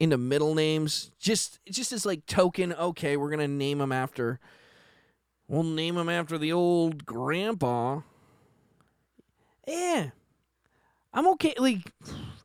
into 0.00 0.16
middle 0.16 0.54
names 0.54 1.10
just 1.18 1.58
just 1.70 1.92
as 1.92 2.06
like 2.06 2.24
token 2.26 2.72
okay 2.72 3.16
we're 3.16 3.30
gonna 3.30 3.48
name 3.48 3.78
them 3.78 3.92
after 3.92 4.38
we'll 5.48 5.64
name 5.64 5.96
them 5.96 6.08
after 6.08 6.38
the 6.38 6.52
old 6.52 7.04
grandpa. 7.04 8.00
Yeah. 9.66 10.10
I'm 11.12 11.26
okay 11.28 11.54
like 11.58 11.92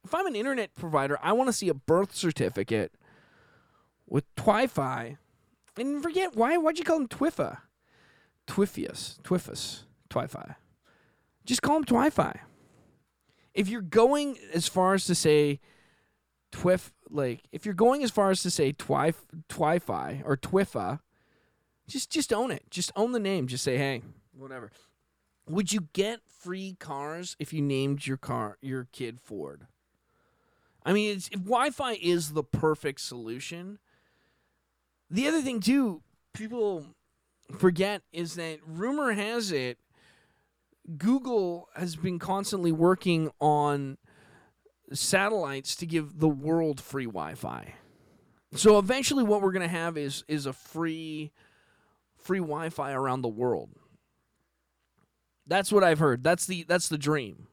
if 0.04 0.16
i'm 0.16 0.26
an 0.26 0.36
internet 0.36 0.74
provider 0.74 1.20
i 1.22 1.32
want 1.32 1.48
to 1.48 1.54
see 1.54 1.70
a 1.70 1.74
birth 1.74 2.16
certificate 2.16 2.94
with 4.08 4.24
twi-fi 4.36 5.18
and 5.78 6.02
forget 6.02 6.36
why 6.36 6.58
why'd 6.58 6.78
you 6.78 6.86
call 6.86 6.98
him 6.98 7.08
twiffa? 7.08 7.60
Twiffius. 8.48 9.20
Twiffus. 9.22 9.84
Twi-fi. 10.10 10.56
Just 11.46 11.62
call 11.62 11.78
him 11.78 11.84
twi-fi. 11.84 12.42
If 13.54 13.68
you're 13.68 13.82
going 13.82 14.38
as 14.54 14.68
far 14.68 14.94
as 14.94 15.06
to 15.06 15.16
say 15.16 15.60
twiff 16.52 16.92
like 17.10 17.42
if 17.52 17.66
you're 17.66 17.74
going 17.74 18.04
as 18.04 18.12
far 18.12 18.30
as 18.30 18.44
to 18.44 18.52
say 18.52 18.72
twi 18.72 19.12
twi-fi 19.50 20.22
or 20.24 20.38
twiffa 20.38 21.00
just 21.88 22.10
just 22.10 22.34
own 22.34 22.52
it. 22.52 22.64
Just 22.70 22.92
own 22.96 23.12
the 23.12 23.20
name. 23.20 23.48
Just 23.48 23.64
say 23.64 23.78
hey 23.78 24.02
whatever. 24.38 24.72
Would 25.48 25.74
you 25.74 25.90
get 25.94 26.22
free 26.26 26.76
cars 26.80 27.36
if 27.40 27.54
you 27.54 27.62
named 27.62 28.08
your 28.08 28.18
car 28.18 28.58
your 28.62 28.88
kid 28.92 29.20
ford? 29.22 29.68
I 30.86 30.94
mean 30.94 31.18
if 31.18 31.30
wi-fi 31.32 31.94
is 32.02 32.34
the 32.34 32.44
perfect 32.44 33.02
solution 33.02 33.80
the 35.10 35.28
other 35.28 35.42
thing 35.42 35.60
too 35.60 36.02
people 36.34 36.88
forget 37.58 38.02
is 38.12 38.36
that 38.36 38.60
rumor 38.66 39.14
has 39.14 39.52
it 39.52 39.78
google 40.98 41.70
has 41.76 41.96
been 41.96 42.20
constantly 42.20 42.72
working 42.72 43.32
on 43.40 43.98
satellites 44.92 45.76
to 45.78 45.86
give 45.86 46.20
the 46.20 46.30
world 46.30 46.80
free 46.80 47.06
Wi-Fi. 47.06 47.74
So 48.56 48.78
eventually, 48.78 49.24
what 49.24 49.42
we're 49.42 49.52
going 49.52 49.68
to 49.68 49.68
have 49.68 49.98
is 49.98 50.24
is 50.28 50.46
a 50.46 50.54
free 50.54 51.32
free 52.24 52.40
Wi-Fi 52.40 52.92
around 52.92 53.22
the 53.22 53.28
world. 53.28 53.70
That's 55.46 55.72
what 55.72 55.84
I've 55.84 56.00
heard. 56.00 56.24
That's 56.24 56.46
the 56.46 56.64
that's 56.64 56.88
the 56.88 56.98
dream. 56.98 57.48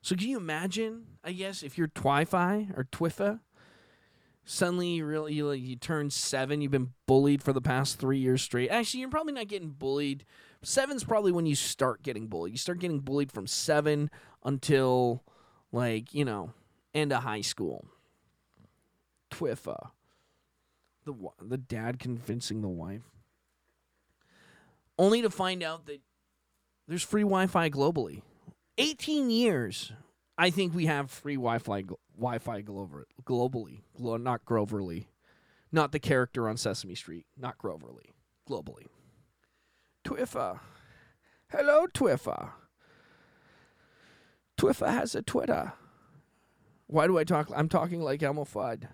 So 0.00 0.16
can 0.16 0.28
you 0.28 0.38
imagine? 0.38 1.06
I 1.22 1.32
guess 1.32 1.62
if 1.62 1.76
you're 1.76 1.88
Twi-Fi 1.88 2.68
or 2.74 2.84
Twiffa, 2.90 3.40
suddenly 4.44 4.88
you 4.94 5.04
really 5.04 5.34
you, 5.34 5.52
you 5.52 5.76
turn 5.76 6.10
seven. 6.10 6.60
You've 6.60 6.72
been 6.72 6.92
bullied 7.06 7.42
for 7.42 7.52
the 7.52 7.60
past 7.60 7.98
three 7.98 8.18
years 8.18 8.42
straight. 8.42 8.70
Actually, 8.70 9.00
you're 9.00 9.10
probably 9.10 9.34
not 9.34 9.48
getting 9.48 9.70
bullied. 9.70 10.24
Seven's 10.62 11.04
probably 11.04 11.32
when 11.32 11.46
you 11.46 11.54
start 11.54 12.02
getting 12.02 12.26
bullied. 12.26 12.52
You 12.52 12.58
start 12.58 12.78
getting 12.78 13.00
bullied 13.00 13.30
from 13.30 13.46
seven 13.46 14.10
until 14.42 15.22
like 15.70 16.14
you 16.14 16.24
know 16.24 16.52
and 16.94 17.12
a 17.12 17.20
high 17.20 17.42
school. 17.42 17.84
Twiffa. 19.30 19.90
The 21.04 21.14
the 21.42 21.58
dad 21.58 21.98
convincing 21.98 22.62
the 22.62 22.68
wife. 22.68 23.17
Only 24.98 25.22
to 25.22 25.30
find 25.30 25.62
out 25.62 25.86
that 25.86 26.00
there's 26.86 27.02
free 27.02 27.22
Wi-Fi 27.22 27.70
globally. 27.70 28.22
18 28.78 29.30
years. 29.30 29.92
I 30.36 30.50
think 30.50 30.74
we 30.74 30.86
have 30.86 31.10
free 31.10 31.36
Wi-Fi 31.36 31.84
Wi-Fi 32.16 32.62
globally. 32.62 33.80
not 33.98 34.44
Groverly. 34.44 35.08
Not 35.70 35.92
the 35.92 35.98
character 35.98 36.48
on 36.48 36.56
Sesame 36.56 36.94
Street. 36.94 37.26
Not 37.36 37.58
Groverly. 37.58 38.14
Globally. 38.48 38.86
Twiffa. 40.04 40.60
Hello, 41.50 41.86
Twiffa. 41.86 42.52
Twiffa 44.58 44.88
has 44.88 45.14
a 45.14 45.22
Twitter. 45.22 45.72
Why 46.86 47.06
do 47.06 47.18
I 47.18 47.24
talk? 47.24 47.50
I'm 47.54 47.68
talking 47.68 48.00
like 48.00 48.22
Elmer 48.22 48.44
Fudd. 48.44 48.88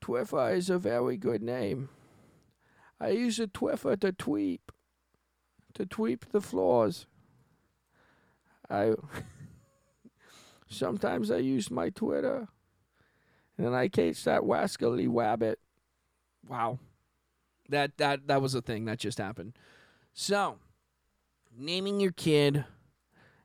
Twiffa 0.00 0.54
is 0.56 0.70
a 0.70 0.78
very 0.78 1.16
good 1.16 1.42
name. 1.42 1.88
I 3.00 3.10
use 3.10 3.40
a 3.40 3.46
Twiffa 3.46 3.98
to 4.00 4.12
tweep, 4.12 4.60
to 5.76 5.86
tweep 5.86 6.30
the 6.32 6.40
floors. 6.40 7.06
I 8.68 8.94
sometimes 10.68 11.30
I 11.30 11.36
use 11.36 11.70
my 11.70 11.90
Twitter 11.90 12.48
and 13.58 13.76
I 13.76 13.88
catch 13.88 14.24
that 14.24 14.42
wascally 14.42 15.06
wabbit. 15.06 15.56
Wow. 16.48 16.78
That 17.68 17.98
that 17.98 18.26
that 18.28 18.42
was 18.42 18.54
a 18.54 18.62
thing 18.62 18.86
that 18.86 18.98
just 18.98 19.18
happened. 19.18 19.52
So, 20.12 20.56
naming 21.56 22.00
your 22.00 22.12
kid 22.12 22.64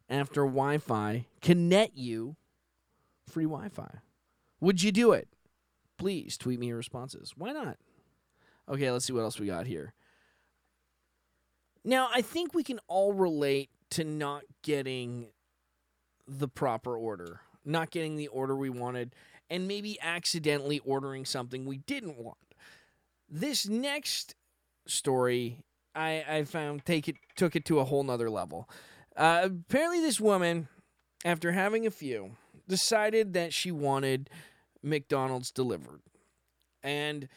after 0.09 0.41
Wi-Fi 0.41 1.25
can 1.41 1.67
net 1.67 1.91
you 1.95 2.37
free 3.27 3.45
Wi-Fi. 3.45 3.99
Would 4.61 4.83
you 4.83 4.91
do 4.91 5.11
it? 5.11 5.27
Please 5.97 6.37
tweet 6.37 6.59
me 6.59 6.67
your 6.67 6.77
responses. 6.77 7.33
Why 7.35 7.51
not? 7.51 7.77
Okay, 8.69 8.89
let's 8.89 9.05
see 9.05 9.13
what 9.13 9.21
else 9.21 9.39
we 9.39 9.47
got 9.47 9.67
here. 9.67 9.93
Now, 11.83 12.09
I 12.13 12.21
think 12.21 12.53
we 12.53 12.63
can 12.63 12.79
all 12.87 13.13
relate 13.13 13.69
to 13.91 14.03
not 14.03 14.43
getting 14.63 15.27
the 16.27 16.47
proper 16.47 16.95
order, 16.95 17.41
not 17.65 17.91
getting 17.91 18.15
the 18.15 18.27
order 18.27 18.55
we 18.55 18.69
wanted, 18.69 19.15
and 19.49 19.67
maybe 19.67 19.99
accidentally 20.01 20.79
ordering 20.79 21.25
something 21.25 21.65
we 21.65 21.77
didn't 21.77 22.17
want. 22.17 22.37
This 23.29 23.67
next 23.67 24.35
story 24.87 25.63
I, 25.93 26.23
I 26.27 26.43
found 26.43 26.85
take 26.85 27.07
it 27.07 27.17
took 27.35 27.55
it 27.55 27.65
to 27.65 27.79
a 27.79 27.83
whole 27.83 28.03
nother 28.03 28.29
level. 28.29 28.69
Uh, 29.15 29.41
apparently, 29.43 29.99
this 29.99 30.21
woman, 30.21 30.69
after 31.25 31.51
having 31.51 31.85
a 31.85 31.91
few, 31.91 32.37
decided 32.67 33.33
that 33.33 33.53
she 33.53 33.71
wanted 33.71 34.29
McDonald's 34.81 35.51
delivered, 35.51 36.01
and 36.81 37.27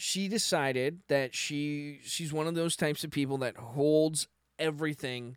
she 0.00 0.28
decided 0.28 1.00
that 1.08 1.34
she 1.34 1.98
she's 2.04 2.32
one 2.32 2.46
of 2.46 2.54
those 2.54 2.76
types 2.76 3.02
of 3.02 3.10
people 3.10 3.36
that 3.38 3.56
holds 3.56 4.28
everything 4.56 5.36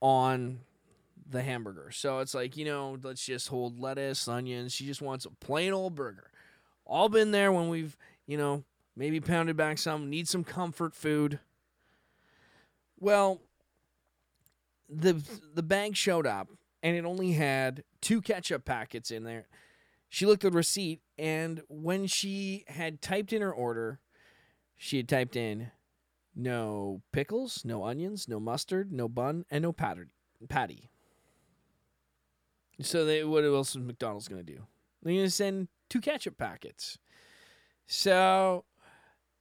on 0.00 0.60
the 1.28 1.42
hamburger. 1.42 1.90
So 1.90 2.20
it's 2.20 2.34
like, 2.34 2.56
you 2.56 2.64
know, 2.64 2.96
let's 3.02 3.24
just 3.24 3.48
hold 3.48 3.78
lettuce, 3.78 4.26
onions. 4.26 4.72
She 4.72 4.86
just 4.86 5.02
wants 5.02 5.26
a 5.26 5.30
plain 5.30 5.74
old 5.74 5.94
burger. 5.94 6.30
All 6.86 7.10
been 7.10 7.32
there 7.32 7.52
when 7.52 7.68
we've, 7.68 7.94
you 8.26 8.38
know, 8.38 8.64
maybe 8.96 9.20
pounded 9.20 9.58
back 9.58 9.76
some, 9.76 10.08
need 10.08 10.26
some 10.26 10.42
comfort 10.42 10.94
food. 10.94 11.38
Well, 12.98 13.42
the 14.88 15.22
the 15.54 15.62
bag 15.62 15.96
showed 15.96 16.26
up 16.26 16.48
and 16.82 16.96
it 16.96 17.04
only 17.04 17.32
had 17.32 17.84
two 18.00 18.22
ketchup 18.22 18.64
packets 18.64 19.10
in 19.10 19.24
there. 19.24 19.48
She 20.12 20.26
looked 20.26 20.44
at 20.44 20.52
the 20.52 20.58
receipt, 20.58 21.00
and 21.18 21.62
when 21.70 22.06
she 22.06 22.66
had 22.68 23.00
typed 23.00 23.32
in 23.32 23.40
her 23.40 23.50
order, 23.50 23.98
she 24.76 24.98
had 24.98 25.08
typed 25.08 25.36
in 25.36 25.70
no 26.36 27.00
pickles, 27.12 27.62
no 27.64 27.84
onions, 27.84 28.28
no 28.28 28.38
mustard, 28.38 28.92
no 28.92 29.08
bun, 29.08 29.46
and 29.50 29.62
no 29.62 29.72
patty. 29.72 30.90
So 32.82 33.06
they, 33.06 33.24
what 33.24 33.42
else 33.42 33.70
is 33.70 33.78
McDonald's 33.78 34.28
going 34.28 34.44
to 34.44 34.52
do? 34.52 34.66
They're 35.02 35.14
going 35.14 35.24
to 35.24 35.30
send 35.30 35.68
two 35.88 36.02
ketchup 36.02 36.36
packets. 36.36 36.98
So 37.86 38.66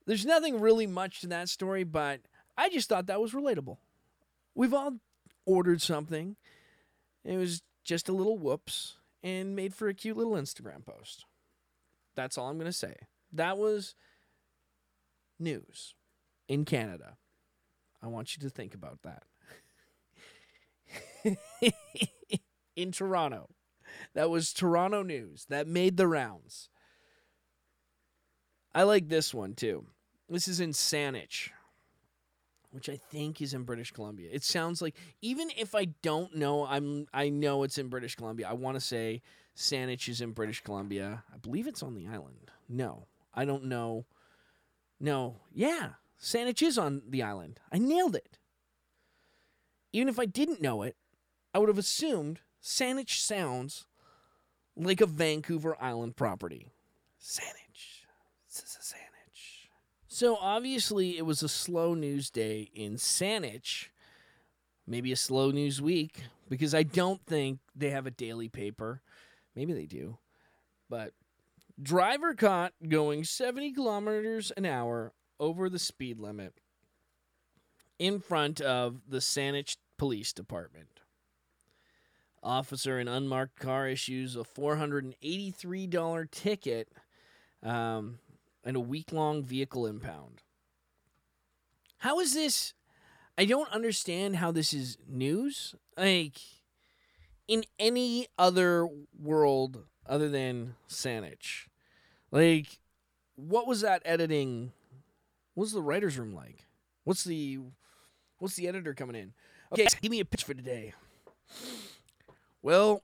there's 0.06 0.26
nothing 0.26 0.62
really 0.62 0.88
much 0.88 1.20
to 1.20 1.28
that 1.28 1.50
story, 1.50 1.84
but 1.84 2.22
I 2.58 2.70
just 2.70 2.88
thought 2.88 3.08
that 3.08 3.20
was 3.20 3.34
relatable. 3.34 3.76
We've 4.56 4.74
all 4.74 5.00
ordered 5.46 5.82
something. 5.82 6.38
It 7.26 7.36
was 7.36 7.62
just 7.84 8.08
a 8.08 8.14
little 8.14 8.38
whoops 8.38 8.96
and 9.24 9.56
made 9.56 9.74
for 9.74 9.88
a 9.88 9.94
cute 9.94 10.18
little 10.18 10.34
Instagram 10.34 10.86
post. 10.86 11.26
That's 12.16 12.38
all 12.38 12.50
I'm 12.50 12.58
going 12.58 12.66
to 12.66 12.74
say. 12.74 12.96
That 13.32 13.58
was 13.58 13.96
news 15.40 15.96
in 16.48 16.66
Canada. 16.66 17.18
I 18.04 18.08
want 18.08 18.36
you 18.36 18.42
to 18.44 18.50
think 18.50 18.74
about 18.74 19.00
that. 19.04 19.24
in 22.76 22.92
Toronto. 22.92 23.50
That 24.14 24.30
was 24.30 24.54
Toronto 24.54 25.04
news. 25.04 25.46
That 25.50 25.68
made 25.68 25.98
the 25.98 26.08
rounds. 26.08 26.70
I 28.74 28.84
like 28.84 29.10
this 29.10 29.34
one 29.34 29.54
too. 29.54 29.86
This 30.30 30.48
is 30.48 30.60
in 30.60 30.72
Saanich, 30.72 31.50
which 32.72 32.90
I 32.90 32.96
think 32.96 33.42
is 33.42 33.54
in 33.54 33.64
British 33.64 33.92
Columbia. 33.92 34.30
It 34.32 34.44
sounds 34.44 34.82
like 34.82 34.96
even 35.22 35.50
if 35.58 35.76
I 35.76 35.86
don't 35.86 36.36
know, 36.36 36.66
I'm 36.66 37.08
I 37.14 37.30
know 37.30 37.64
it's 37.64 37.78
in 37.78 37.90
British 37.90 38.16
Columbia. 38.16 38.48
I 38.50 38.54
want 38.54 38.76
to 38.76 38.82
say 38.82 39.22
Saanich 39.56 40.10
is 40.10 40.22
in 40.22 40.32
British 40.32 40.62
Columbia. 40.62 41.24
I 41.34 41.38
believe 41.38 41.68
it's 41.68 41.84
on 41.84 41.96
the 41.96 42.08
island. 42.08 42.52
No, 42.68 43.08
I 43.34 43.46
don't 43.46 43.66
know. 43.66 44.06
No, 45.00 45.38
yeah, 45.54 45.92
Saanich 46.20 46.62
is 46.62 46.78
on 46.78 47.02
the 47.08 47.24
island. 47.24 47.60
I 47.72 47.78
nailed 47.78 48.16
it. 48.16 48.38
Even 49.94 50.08
if 50.08 50.20
I 50.20 50.26
didn't 50.26 50.62
know 50.62 50.84
it, 50.84 50.96
I 51.54 51.60
would 51.60 51.70
have 51.70 51.78
assumed 51.78 52.40
Saanich 52.64 53.20
sounds 53.20 53.86
like 54.78 55.02
a 55.02 55.06
Vancouver 55.06 55.76
Island 55.82 56.16
property. 56.16 56.72
Saanich. 57.22 58.06
Saanich. 58.50 59.11
So 60.22 60.38
obviously, 60.40 61.18
it 61.18 61.26
was 61.26 61.42
a 61.42 61.50
slow 61.50 61.96
news 61.96 62.30
day 62.30 62.70
in 62.76 62.98
Saanich. 62.98 63.88
Maybe 64.86 65.12
a 65.12 65.16
slow 65.16 65.50
news 65.50 65.82
week 65.82 66.26
because 66.48 66.76
I 66.76 66.84
don't 66.84 67.26
think 67.26 67.58
they 67.76 67.90
have 67.90 68.06
a 68.06 68.12
daily 68.12 68.48
paper. 68.48 69.02
Maybe 69.56 69.74
they 69.74 69.88
do. 69.88 70.20
But 70.88 71.14
driver 71.82 72.36
caught 72.36 72.74
going 72.88 73.24
70 73.24 73.74
kilometers 73.74 74.52
an 74.56 74.68
hour 74.68 75.12
over 75.40 75.70
the 75.70 75.80
speed 75.80 76.20
limit 76.20 76.54
in 77.98 78.20
front 78.20 78.62
of 78.62 79.02
the 79.10 79.22
Saanich 79.22 79.78
Police 79.98 80.34
Department. 80.34 81.00
Officer 82.44 83.00
in 83.00 83.08
unmarked 83.08 83.60
car 83.60 83.88
issues 83.88 84.36
a 84.36 84.44
$483 84.44 86.30
ticket 86.30 86.90
um, 87.64 88.20
and 88.63 88.76
a 88.76 88.82
week 88.82 89.12
long 89.12 89.43
vehicle 89.43 89.86
impound. 89.86 90.41
How 92.00 92.19
is 92.19 92.34
this? 92.34 92.74
I 93.38 93.45
don't 93.45 93.71
understand 93.71 94.38
how 94.38 94.52
this 94.52 94.74
is 94.74 94.97
news. 95.08 95.76
Like, 95.97 96.39
in 97.47 97.63
any 97.80 98.28
other 98.38 98.88
world 99.19 99.86
other 100.08 100.30
than 100.30 100.76
Saanich, 100.89 101.67
like, 102.32 102.80
what 103.36 103.67
was 103.67 103.82
that 103.82 104.02
editing? 104.06 104.71
What's 105.54 105.74
the 105.74 105.82
writer's 105.82 106.17
room 106.17 106.34
like? 106.34 106.65
What's 107.04 107.24
the 107.24 107.60
what's 108.39 108.56
the 108.56 108.67
editor 108.67 108.93
coming 108.93 109.15
in? 109.15 109.34
Okay, 109.71 109.88
give 110.02 110.12
me 110.12 110.19
a 110.19 110.26
pitch 110.26 110.43
for 110.43 110.54
today. 110.54 110.93
Well, 112.62 113.04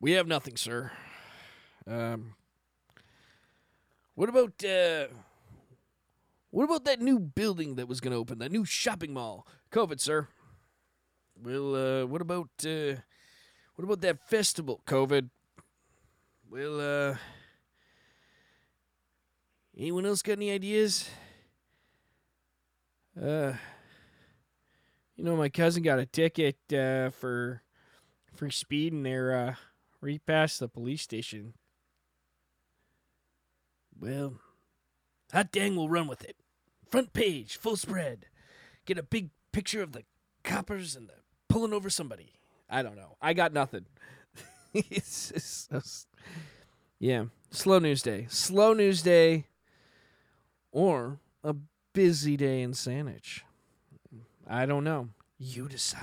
we 0.00 0.12
have 0.12 0.26
nothing, 0.26 0.56
sir. 0.56 0.90
Um, 1.88 2.34
what 4.14 4.28
about 4.28 4.64
uh, 4.64 5.06
what 6.50 6.64
about 6.64 6.84
that 6.84 7.00
new 7.00 7.18
building 7.18 7.76
that 7.76 7.86
was 7.86 8.00
going 8.00 8.12
to 8.12 8.18
open? 8.18 8.38
That 8.38 8.50
new 8.50 8.64
shopping 8.64 9.12
mall? 9.12 9.46
COVID, 9.70 10.00
sir. 10.00 10.28
Well, 11.42 11.74
uh, 11.76 12.06
what 12.06 12.22
about 12.22 12.48
uh, 12.64 12.96
what 13.74 13.84
about 13.84 14.00
that 14.00 14.18
festival? 14.28 14.80
COVID. 14.86 15.28
Well, 16.50 16.80
uh, 16.80 17.16
anyone 19.76 20.06
else 20.06 20.22
got 20.22 20.32
any 20.32 20.50
ideas? 20.50 21.08
Uh, 23.20 23.52
you 25.16 25.24
know, 25.24 25.36
my 25.36 25.48
cousin 25.48 25.82
got 25.82 25.98
a 25.98 26.06
ticket 26.06 26.56
uh, 26.72 27.10
for 27.10 27.62
for 28.34 28.50
speeding 28.50 29.02
there 29.02 29.36
uh, 29.36 29.54
right 30.00 30.24
past 30.26 30.60
the 30.60 30.68
police 30.68 31.02
station. 31.02 31.54
Well, 34.00 34.34
hot 35.32 35.52
dang 35.52 35.76
will 35.76 35.88
run 35.88 36.06
with 36.06 36.24
it. 36.24 36.36
Front 36.88 37.12
page, 37.12 37.56
full 37.56 37.76
spread. 37.76 38.26
Get 38.84 38.98
a 38.98 39.02
big 39.02 39.30
picture 39.52 39.82
of 39.82 39.92
the 39.92 40.04
coppers 40.44 40.94
and 40.94 41.08
the 41.08 41.14
pulling 41.48 41.72
over 41.72 41.90
somebody. 41.90 42.32
I 42.68 42.82
don't 42.82 42.96
know. 42.96 43.16
I 43.20 43.32
got 43.32 43.52
nothing. 43.52 43.86
it's 44.74 45.68
just, 45.70 46.08
yeah, 46.98 47.24
slow 47.50 47.78
news 47.78 48.02
day. 48.02 48.26
Slow 48.28 48.72
news 48.72 49.02
day 49.02 49.46
or 50.70 51.18
a 51.42 51.54
busy 51.92 52.36
day 52.36 52.62
in 52.62 52.72
Saanich. 52.72 53.40
I 54.48 54.66
don't 54.66 54.84
know. 54.84 55.08
You 55.38 55.68
decide. 55.68 56.00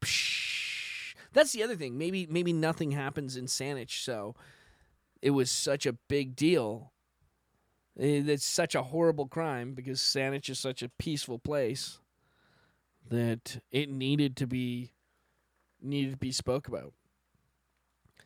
Psh. 0.00 1.14
That's 1.32 1.52
the 1.52 1.62
other 1.62 1.76
thing. 1.76 1.96
Maybe 1.96 2.26
maybe 2.26 2.52
nothing 2.52 2.92
happens 2.92 3.36
in 3.36 3.46
Saanich, 3.46 4.04
so 4.04 4.34
it 5.22 5.30
was 5.30 5.50
such 5.50 5.86
a 5.86 5.94
big 5.94 6.36
deal 6.36 6.91
it's 7.96 8.44
such 8.44 8.74
a 8.74 8.82
horrible 8.82 9.26
crime 9.26 9.74
because 9.74 10.00
Saanich 10.00 10.48
is 10.48 10.58
such 10.58 10.82
a 10.82 10.88
peaceful 10.88 11.38
place 11.38 11.98
that 13.08 13.60
it 13.70 13.90
needed 13.90 14.36
to 14.36 14.46
be 14.46 14.92
needed 15.80 16.12
to 16.12 16.16
be 16.16 16.32
spoke 16.32 16.68
about. 16.68 16.92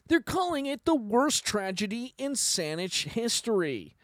They're 0.09 0.21
calling 0.21 0.67
it 0.67 0.85
the 0.85 0.95
worst 0.95 1.45
tragedy 1.45 2.15
in 2.19 2.33
Saanich 2.33 3.09
history. 3.09 3.97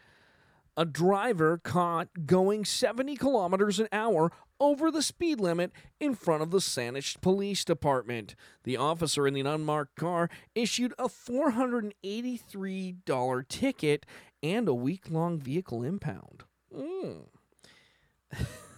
a 0.75 0.85
driver 0.85 1.57
caught 1.57 2.07
going 2.25 2.65
70 2.65 3.15
kilometers 3.15 3.79
an 3.79 3.87
hour 3.91 4.31
over 4.59 4.91
the 4.91 5.01
speed 5.01 5.39
limit 5.39 5.71
in 5.99 6.13
front 6.15 6.41
of 6.41 6.49
the 6.51 6.59
Saanich 6.59 7.19
Police 7.21 7.65
Department. 7.65 8.35
The 8.63 8.77
officer 8.77 9.27
in 9.27 9.33
the 9.33 9.41
unmarked 9.41 9.95
car 9.95 10.29
issued 10.55 10.93
a 10.97 11.09
$483 11.09 13.47
ticket 13.47 14.05
and 14.43 14.67
a 14.67 14.73
week 14.73 15.09
long 15.09 15.39
vehicle 15.39 15.81
impound. 15.81 16.43
Mm. 16.75 17.23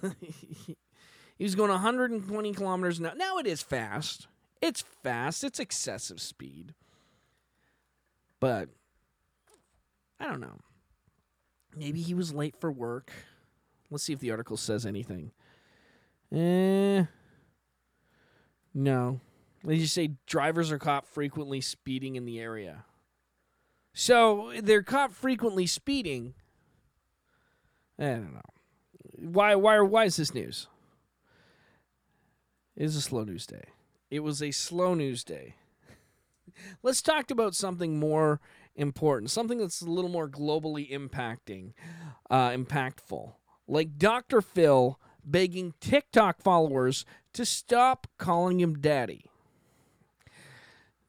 he 1.37 1.43
was 1.43 1.55
going 1.55 1.71
120 1.71 2.53
kilometers 2.53 2.99
an 2.99 3.07
hour. 3.07 3.15
Now 3.15 3.37
it 3.39 3.47
is 3.47 3.61
fast. 3.61 4.27
It's 4.61 4.81
fast. 5.03 5.43
It's 5.43 5.59
excessive 5.59 6.21
speed. 6.21 6.75
But 8.39 8.69
I 10.19 10.27
don't 10.27 10.39
know. 10.39 10.59
Maybe 11.75 12.01
he 12.01 12.13
was 12.13 12.33
late 12.33 12.55
for 12.59 12.71
work. 12.71 13.11
Let's 13.89 14.03
see 14.03 14.13
if 14.13 14.19
the 14.19 14.31
article 14.31 14.57
says 14.57 14.85
anything. 14.85 15.31
Eh. 16.31 17.03
No. 18.73 19.19
They 19.63 19.79
just 19.79 19.93
say 19.93 20.11
drivers 20.27 20.71
are 20.71 20.79
caught 20.79 21.07
frequently 21.07 21.59
speeding 21.59 22.15
in 22.15 22.25
the 22.25 22.39
area. 22.39 22.85
So 23.97 24.51
they're 24.61 24.83
caught 24.83 25.13
frequently 25.13 25.65
speeding. 25.65 26.33
I 27.97 28.03
don't 28.03 28.33
know. 28.33 28.41
Why 29.17 29.55
why 29.55 29.79
why 29.79 30.03
is 30.03 30.17
this 30.17 30.33
news? 30.33 30.67
It 32.75 32.83
is 32.83 32.97
a 32.97 33.01
slow 33.01 33.23
news 33.23 33.47
day. 33.47 33.63
It 34.11 34.19
was 34.19 34.43
a 34.43 34.51
slow 34.51 34.95
news 34.95 35.23
day. 35.23 35.55
Let's 36.83 37.01
talk 37.01 37.31
about 37.31 37.55
something 37.55 37.97
more 37.97 38.41
important, 38.75 39.31
something 39.31 39.59
that's 39.59 39.81
a 39.81 39.89
little 39.89 40.11
more 40.11 40.27
globally 40.27 40.91
impacting, 40.91 41.71
uh, 42.29 42.49
impactful, 42.49 43.35
like 43.65 43.97
Dr. 43.97 44.41
Phil 44.41 44.99
begging 45.23 45.73
TikTok 45.79 46.41
followers 46.41 47.05
to 47.31 47.45
stop 47.45 48.07
calling 48.17 48.59
him 48.59 48.77
daddy. 48.77 49.31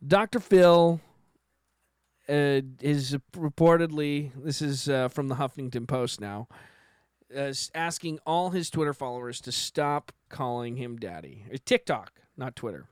Dr. 0.07 0.39
Phil 0.39 1.01
uh, 2.29 2.61
is 2.81 3.17
reportedly, 3.33 4.31
this 4.37 4.61
is 4.63 4.89
uh, 4.89 5.09
from 5.09 5.29
the 5.29 5.37
Huffington 5.37 5.87
Post 5.87 6.21
now, 6.21 6.49
uh, 7.37 7.53
asking 7.75 8.19
all 8.27 8.51
his 8.51 8.71
Twitter 8.71 8.95
followers 8.95 9.41
to 9.43 9.53
stop 9.53 10.13
calling 10.29 10.77
him 10.77 10.97
daddy. 10.97 11.45
Uh, 11.53 11.57
TikTok, 11.65 12.13
not 12.37 12.57
Twitter. 12.57 12.87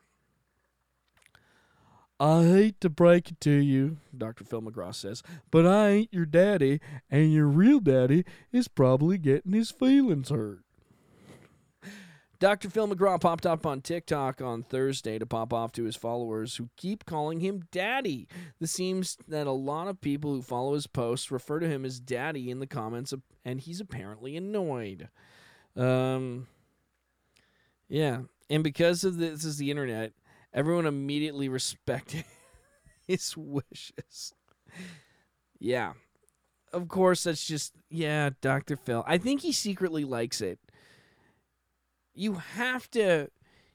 I 2.21 2.45
hate 2.45 2.81
to 2.81 2.89
break 2.89 3.31
it 3.31 3.41
to 3.41 3.51
you, 3.51 3.99
Dr. 4.17 4.45
Phil 4.45 4.63
McGraw 4.63 4.95
says, 4.95 5.23
but 5.51 5.67
I 5.67 5.89
ain't 5.89 6.15
your 6.15 6.27
daddy, 6.27 6.81
and 7.11 7.33
your 7.33 7.47
real 7.47 7.81
daddy 7.81 8.25
is 8.53 8.69
probably 8.69 9.19
getting 9.19 9.53
his 9.53 9.71
feelings 9.71 10.31
hurt. 10.31 10.64
Dr. 12.39 12.69
Phil 12.69 12.89
McGraw 12.89 13.21
popped 13.21 13.47
up 13.47 13.65
on 13.65 13.81
TikTok 13.81 14.41
on 14.41 14.63
Thursday 14.63 15.19
to 15.19 15.27
pop 15.27 15.53
off 15.53 15.73
to 15.73 15.85
his 15.85 15.97
followers 15.97 16.57
who 16.57 16.69
keep 16.77 17.05
calling 17.07 17.41
him 17.41 17.63
Daddy. 17.71 18.29
This 18.61 18.73
seems 18.73 19.17
that 19.29 19.47
a 19.47 19.53
lot 19.53 19.89
of 19.89 20.01
people 20.01 20.33
who 20.33 20.43
follow 20.43 20.75
his 20.75 20.87
posts 20.87 21.31
refer 21.31 21.61
to 21.61 21.69
him 21.69 21.85
as 21.85 22.01
Daddy 22.01 22.51
in 22.51 22.59
the 22.59 22.67
comments, 22.67 23.15
and 23.45 23.61
he's 23.61 23.81
apparently 23.81 24.37
annoyed. 24.37 25.09
Um, 25.77 26.49
yeah, 27.89 28.23
and 28.51 28.65
because 28.65 29.05
of 29.05 29.17
this 29.17 29.45
is 29.45 29.59
the 29.59 29.71
internet, 29.71 30.13
everyone 30.53 30.87
immediately 30.87 31.49
respected 31.49 32.25
his 33.07 33.37
wishes. 33.37 34.35
Yeah, 35.59 35.93
of 36.73 36.89
course, 36.89 37.25
that's 37.25 37.47
just 37.47 37.75
yeah, 37.91 38.31
Dr. 38.41 38.77
Phil. 38.77 39.05
I 39.07 39.19
think 39.19 39.43
he 39.43 39.53
secretly 39.53 40.05
likes 40.05 40.41
it 40.41 40.59
you 42.15 42.35
have 42.35 42.91
to 42.93 43.29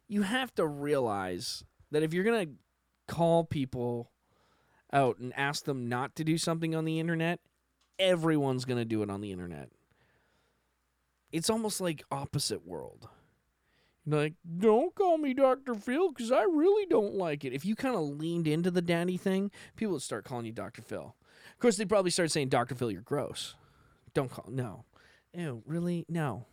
you 0.08 0.23
have 0.23 0.54
to 0.56 0.65
realize 0.65 1.63
that 1.91 2.04
if 2.04 2.13
you're 2.13 2.23
going 2.23 2.47
to 2.47 3.13
call 3.13 3.43
people 3.43 4.12
out 4.91 5.19
and 5.19 5.34
ask 5.38 5.65
them 5.65 5.88
not 5.88 6.15
to 6.15 6.23
do 6.23 6.38
something 6.38 6.73
on 6.73 6.86
the 6.86 6.99
internet, 6.99 7.39
everyone's 7.99 8.65
going 8.65 8.80
to 8.80 8.86
do 8.86 9.04
it 9.04 9.10
on 9.10 9.21
the 9.21 9.32
internet. 9.32 9.69
It's 11.32 11.49
almost 11.49 11.80
like 11.80 12.04
opposite 12.12 12.65
world. 12.65 13.08
Like, 14.06 14.34
don't 14.58 14.95
call 14.95 15.19
me 15.19 15.36
Dr. 15.36 15.75
Phil 15.75 16.10
because 16.10 16.32
I 16.32 16.41
really 16.41 16.88
don't 16.88 17.13
like 17.13 17.45
it. 17.45 17.54
If 17.54 17.65
you 17.65 17.75
kind 17.75 17.95
of 17.95 18.02
leaned 18.02 18.47
into 18.47 18.71
the 18.71 18.82
daddy 18.82 19.17
thing, 19.17 19.52
people 19.75 19.93
would 19.93 20.02
start 20.02 20.25
calling 20.25 20.45
you 20.45 20.52
Dr. 20.52 20.82
Phil. 20.82 21.15
Of 21.54 21.60
course, 21.60 21.78
they'd 21.78 21.89
probably 21.89 22.10
start 22.10 22.32
saying, 22.32 22.49
Dr. 22.49 22.73
Phil, 22.73 22.89
you're 22.89 23.02
gross. 23.02 23.56
Don't 24.15 24.32
call, 24.32 24.47
no. 24.49 24.86
Ew, 25.34 25.62
really? 25.67 26.06
No. 26.10 26.47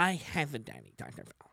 I 0.00 0.12
have 0.12 0.54
a 0.54 0.58
daddy, 0.58 0.94
Dr. 0.96 1.24
Phil. 1.24 1.50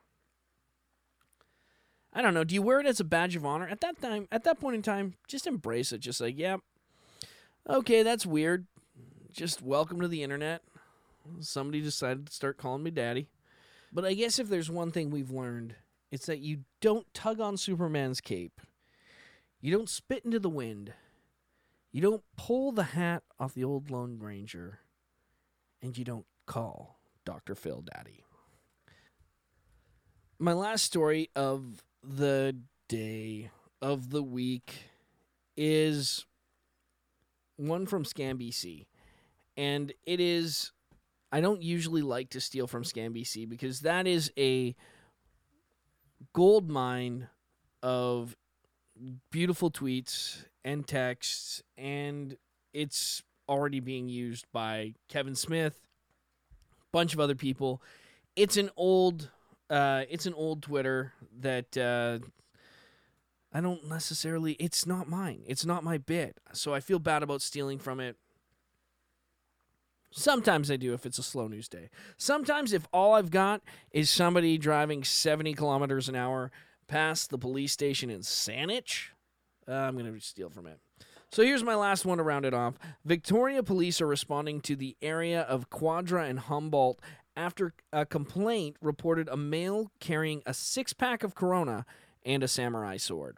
I 2.13 2.21
don't 2.21 2.33
know. 2.33 2.45
Do 2.45 2.55
you 2.55 2.61
wear 2.61 2.79
it 2.79 2.85
as 2.85 3.01
a 3.01 3.03
badge 3.03 3.35
of 3.35 3.45
honor? 3.45 3.67
At 3.67 3.81
that 3.81 4.01
time, 4.01 4.25
at 4.31 4.45
that 4.45 4.61
point 4.61 4.77
in 4.77 4.81
time, 4.81 5.15
just 5.27 5.47
embrace 5.47 5.91
it. 5.91 5.97
Just 5.97 6.21
like, 6.21 6.35
yeah, 6.37 6.55
okay, 7.69 8.03
that's 8.03 8.25
weird. 8.25 8.65
Just 9.33 9.61
welcome 9.61 9.99
to 9.99 10.07
the 10.07 10.23
internet. 10.23 10.61
Somebody 11.41 11.81
decided 11.81 12.27
to 12.27 12.33
start 12.33 12.57
calling 12.57 12.83
me 12.83 12.89
daddy. 12.89 13.27
But 13.91 14.05
I 14.05 14.13
guess 14.13 14.39
if 14.39 14.47
there's 14.47 14.71
one 14.71 14.91
thing 14.91 15.11
we've 15.11 15.29
learned, 15.29 15.75
it's 16.09 16.27
that 16.27 16.39
you 16.39 16.59
don't 16.79 17.13
tug 17.13 17.41
on 17.41 17.57
Superman's 17.57 18.21
cape. 18.21 18.61
You 19.59 19.73
don't 19.73 19.89
spit 19.89 20.23
into 20.23 20.39
the 20.39 20.47
wind. 20.47 20.93
You 21.91 21.99
don't 21.99 22.23
pull 22.37 22.71
the 22.71 22.83
hat 22.83 23.23
off 23.41 23.53
the 23.53 23.65
old 23.65 23.91
Lone 23.91 24.19
Ranger. 24.21 24.79
And 25.81 25.97
you 25.97 26.05
don't 26.05 26.25
call 26.45 27.01
Dr. 27.25 27.53
Phil 27.53 27.81
daddy 27.81 28.23
my 30.39 30.53
last 30.53 30.83
story 30.83 31.29
of 31.35 31.83
the 32.03 32.55
day 32.87 33.49
of 33.81 34.09
the 34.09 34.23
week 34.23 34.73
is 35.55 36.25
one 37.55 37.85
from 37.87 38.03
ScanBC. 38.03 38.85
And 39.55 39.93
it 40.05 40.19
is 40.19 40.71
I 41.31 41.41
don't 41.41 41.61
usually 41.61 42.03
like 42.03 42.29
to 42.29 42.41
steal 42.41 42.67
from 42.67 42.83
ScanBC 42.83 43.49
because 43.49 43.81
that 43.81 44.07
is 44.07 44.31
a 44.37 44.75
gold 46.33 46.69
mine 46.69 47.27
of 47.83 48.35
beautiful 49.31 49.69
tweets 49.69 50.45
and 50.63 50.87
texts 50.87 51.61
and 51.77 52.37
it's 52.73 53.23
already 53.49 53.79
being 53.79 54.07
used 54.09 54.45
by 54.53 54.93
Kevin 55.09 55.35
Smith, 55.35 55.79
a 56.51 56.85
bunch 56.91 57.13
of 57.13 57.19
other 57.19 57.35
people. 57.35 57.81
It's 58.35 58.57
an 58.57 58.69
old 58.77 59.31
uh, 59.69 60.03
it's 60.09 60.25
an 60.25 60.33
old 60.33 60.63
Twitter 60.63 61.13
that 61.39 61.77
uh, 61.77 62.19
I 63.53 63.61
don't 63.61 63.87
necessarily. 63.87 64.53
It's 64.53 64.85
not 64.85 65.09
mine. 65.09 65.43
It's 65.45 65.65
not 65.65 65.83
my 65.83 65.97
bit. 65.97 66.39
So 66.53 66.73
I 66.73 66.79
feel 66.79 66.99
bad 66.99 67.23
about 67.23 67.41
stealing 67.41 67.79
from 67.79 67.99
it. 67.99 68.15
Sometimes 70.11 70.71
I 70.71 70.77
do 70.77 70.93
if 70.93 71.05
it's 71.05 71.19
a 71.19 71.23
slow 71.23 71.47
news 71.47 71.67
day. 71.67 71.89
Sometimes 72.17 72.73
if 72.73 72.87
all 72.93 73.13
I've 73.13 73.29
got 73.29 73.61
is 73.91 74.09
somebody 74.09 74.57
driving 74.57 75.03
70 75.03 75.53
kilometers 75.53 76.09
an 76.09 76.15
hour 76.15 76.51
past 76.87 77.29
the 77.29 77.37
police 77.37 77.73
station 77.73 78.09
in 78.09 78.21
Saanich, 78.21 79.09
uh, 79.67 79.73
I'm 79.73 79.97
going 79.97 80.11
to 80.11 80.19
steal 80.21 80.49
from 80.49 80.65
it. 80.65 80.79
So 81.29 81.43
here's 81.43 81.63
my 81.63 81.75
last 81.75 82.05
one 82.05 82.19
to 82.19 82.23
round 82.23 82.45
it 82.45 82.53
off. 82.53 82.75
Victoria 83.03 83.61
police 83.61 83.99
are 83.99 84.07
responding 84.07 84.61
to 84.61 84.75
the 84.75 84.95
area 85.01 85.41
of 85.41 85.69
Quadra 85.69 86.23
and 86.23 86.39
Humboldt 86.39 87.01
after 87.37 87.73
a 87.93 88.05
complaint 88.05 88.75
reported 88.81 89.29
a 89.29 89.37
male 89.37 89.91
carrying 89.99 90.41
a 90.45 90.53
six 90.53 90.91
pack 90.91 91.23
of 91.23 91.35
Corona 91.35 91.85
and 92.25 92.43
a 92.43 92.47
samurai 92.47 92.97
sword. 92.97 93.37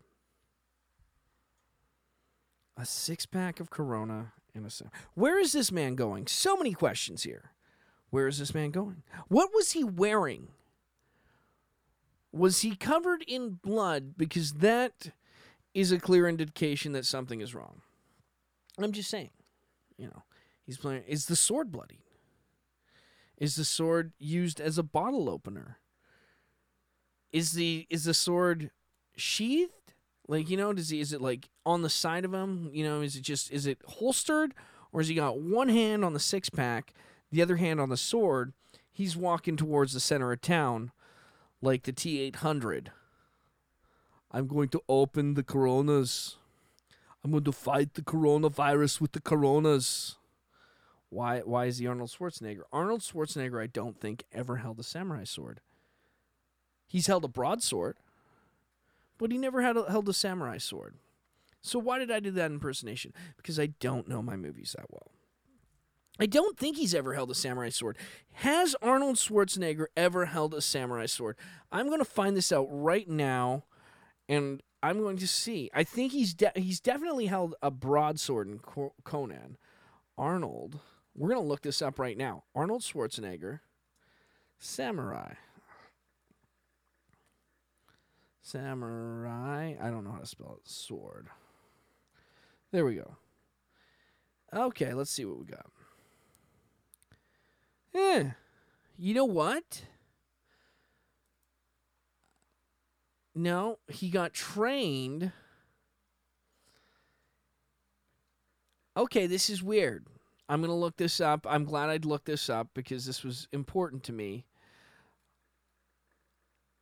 A 2.78 2.86
six 2.86 3.26
pack 3.26 3.60
of 3.60 3.70
Corona 3.70 4.32
and 4.56 4.66
a 4.66 4.70
samurai. 4.70 4.98
Where 5.14 5.38
is 5.38 5.52
this 5.52 5.72
man 5.72 5.96
going? 5.96 6.28
So 6.28 6.56
many 6.56 6.74
questions 6.74 7.24
here. 7.24 7.52
Where 8.10 8.28
is 8.28 8.40
this 8.40 8.56
man 8.56 8.72
going? 8.72 9.04
What 9.28 9.50
was 9.54 9.74
he 9.74 9.84
wearing? 9.84 10.48
Was 12.32 12.62
he 12.62 12.76
covered 12.76 13.24
in 13.28 13.60
blood? 13.62 14.18
Because 14.18 14.54
that 14.54 15.12
is 15.74 15.92
a 15.92 16.00
clear 16.00 16.28
indication 16.28 16.94
that 16.94 17.06
something 17.06 17.42
is 17.42 17.54
wrong. 17.54 17.82
I'm 18.80 18.94
just 18.94 19.10
saying, 19.10 19.32
you 19.98 20.08
know, 20.08 20.24
he's 20.66 20.78
playing. 20.78 21.04
Is 21.06 21.26
the 21.26 21.36
sword 21.36 21.72
bloody? 21.72 22.00
Is 23.40 23.56
the 23.56 23.64
sword 23.64 24.12
used 24.20 24.60
as 24.60 24.78
a 24.78 24.84
bottle 24.84 25.30
opener? 25.30 25.80
Is 27.32 27.54
the 27.54 27.88
is 27.90 28.04
the 28.04 28.14
sword 28.14 28.70
sheathed? 29.16 29.72
Like 30.28 30.50
you 30.50 30.58
know, 30.58 30.74
does 30.74 30.90
he 30.90 31.00
is 31.00 31.14
it 31.14 31.22
like 31.22 31.50
on 31.66 31.82
the 31.82 31.90
side 31.90 32.26
of 32.26 32.34
him? 32.34 32.70
You 32.74 32.84
know, 32.84 33.02
is 33.02 33.16
it 33.16 33.22
just 33.22 33.52
is 33.52 33.66
it 33.66 33.80
holstered, 33.86 34.54
or 34.92 35.00
has 35.00 35.08
he 35.08 35.16
got 35.16 35.40
one 35.40 35.70
hand 35.70 36.04
on 36.04 36.14
the 36.14 36.20
six 36.20 36.50
pack, 36.50 36.94
the 37.32 37.42
other 37.42 37.56
hand 37.56 37.80
on 37.80 37.90
the 37.90 37.98
sword? 37.98 38.54
He's 38.92 39.16
walking 39.16 39.56
towards 39.56 39.94
the 39.94 40.00
center 40.02 40.32
of 40.34 40.42
town, 40.42 40.92
like 41.62 41.84
the 41.84 41.94
T 41.94 42.20
eight 42.20 42.38
hundred. 42.38 42.92
I'm 44.32 44.48
going 44.48 44.70
to 44.70 44.84
open 44.88 45.34
the 45.34 45.44
coronas. 45.44 46.36
I'm 47.24 47.32
going 47.32 47.46
to 47.46 47.52
fight 47.52 47.96
the 47.96 48.02
coronavirus 48.02 49.02
with 49.02 49.14
the 49.14 49.22
coronas. 49.22 50.18
Why 51.10 51.40
why 51.40 51.66
is 51.66 51.80
he 51.80 51.88
Arnold 51.88 52.12
Schwarzenegger? 52.12 52.64
Arnold 52.72 53.02
Schwarzenegger 53.02 53.62
I 53.62 53.68
don't 53.68 54.00
think 54.00 54.26
ever 54.32 54.58
held 54.58 54.80
a 54.80 54.84
samurai 54.84 55.24
sword. 55.24 55.62
He's 56.88 57.08
held 57.08 57.24
a 57.24 57.30
broadsword, 57.30 57.98
but 59.18 59.32
he 59.32 59.38
never 59.38 59.62
had 59.62 59.78
a, 59.78 59.90
held 59.90 60.10
a 60.10 60.14
samurai 60.14 60.58
sword. 60.58 60.96
So 61.62 61.78
why 61.78 62.00
did 62.00 62.10
I 62.12 62.20
do 62.20 62.32
that 62.32 62.52
impersonation? 62.52 63.14
Because 63.38 63.60
I 63.60 63.68
don't 63.68 64.08
know 64.08 64.22
my 64.22 64.36
movies 64.36 64.76
that 64.78 64.90
well. 64.90 65.12
I 66.20 66.26
don't 66.26 66.58
think 66.58 66.78
he's 66.78 66.96
ever 66.96 67.14
held 67.14 67.32
a 67.32 67.36
samurai 67.36 67.70
sword. 67.70 67.98
Has 68.34 68.76
Arnold 68.82 69.16
Schwarzenegger 69.16 69.86
ever 69.96 70.26
held 70.26 70.54
a 70.54 70.62
samurai 70.62 71.06
sword? 71.06 71.38
I'm 71.72 71.88
going 71.88 72.00
to 72.00 72.06
find 72.06 72.36
this 72.36 72.52
out 72.52 72.68
right 72.70 73.08
now 73.08 73.64
and 74.28 74.62
I'm 74.84 75.00
going 75.00 75.18
to 75.18 75.28
see. 75.28 75.70
I 75.74 75.84
think 75.84 76.12
he's 76.12 76.34
de- 76.34 76.52
he's 76.56 76.80
definitely 76.80 77.28
held 77.28 77.56
a 77.62 77.72
broadsword 77.72 78.48
in 78.48 78.60
Conan. 79.04 79.58
Arnold. 80.18 80.80
We're 81.20 81.28
going 81.28 81.42
to 81.42 81.48
look 81.48 81.62
this 81.62 81.82
up 81.82 82.00
right 82.00 82.18
now. 82.18 82.46
Arnold 82.56 82.82
Schwarzenegger 82.82 83.60
samurai. 84.58 85.34
Samurai. 88.42 89.76
I 89.82 89.90
don't 89.90 90.06
know 90.06 90.14
how 90.14 90.20
to 90.20 90.26
spell 90.26 90.58
it. 90.58 90.70
Sword. 90.70 91.28
There 92.72 92.86
we 92.86 92.96
go. 92.96 93.18
Okay, 94.54 94.94
let's 94.94 95.12
see 95.12 95.26
what 95.26 95.40
we 95.40 95.46
got. 95.46 95.66
Eh. 97.94 98.30
You 98.98 99.14
know 99.14 99.26
what? 99.26 99.84
No, 103.36 103.80
he 103.90 104.10
got 104.10 104.34
trained. 104.34 105.34
Okay, 108.96 109.28
this 109.28 109.50
is 109.50 109.62
weird. 109.62 110.06
I'm 110.50 110.62
going 110.62 110.72
to 110.72 110.76
look 110.76 110.98
this 110.98 111.22
up. 111.22 111.46
I'm 111.48 111.64
glad 111.64 111.90
I'd 111.90 112.06
look 112.06 112.26
this 112.26 112.50
up 112.50 112.70
because 112.74 113.06
this 113.06 113.24
was 113.24 113.48
important 113.54 114.04
to 114.06 114.12
me. 114.12 114.48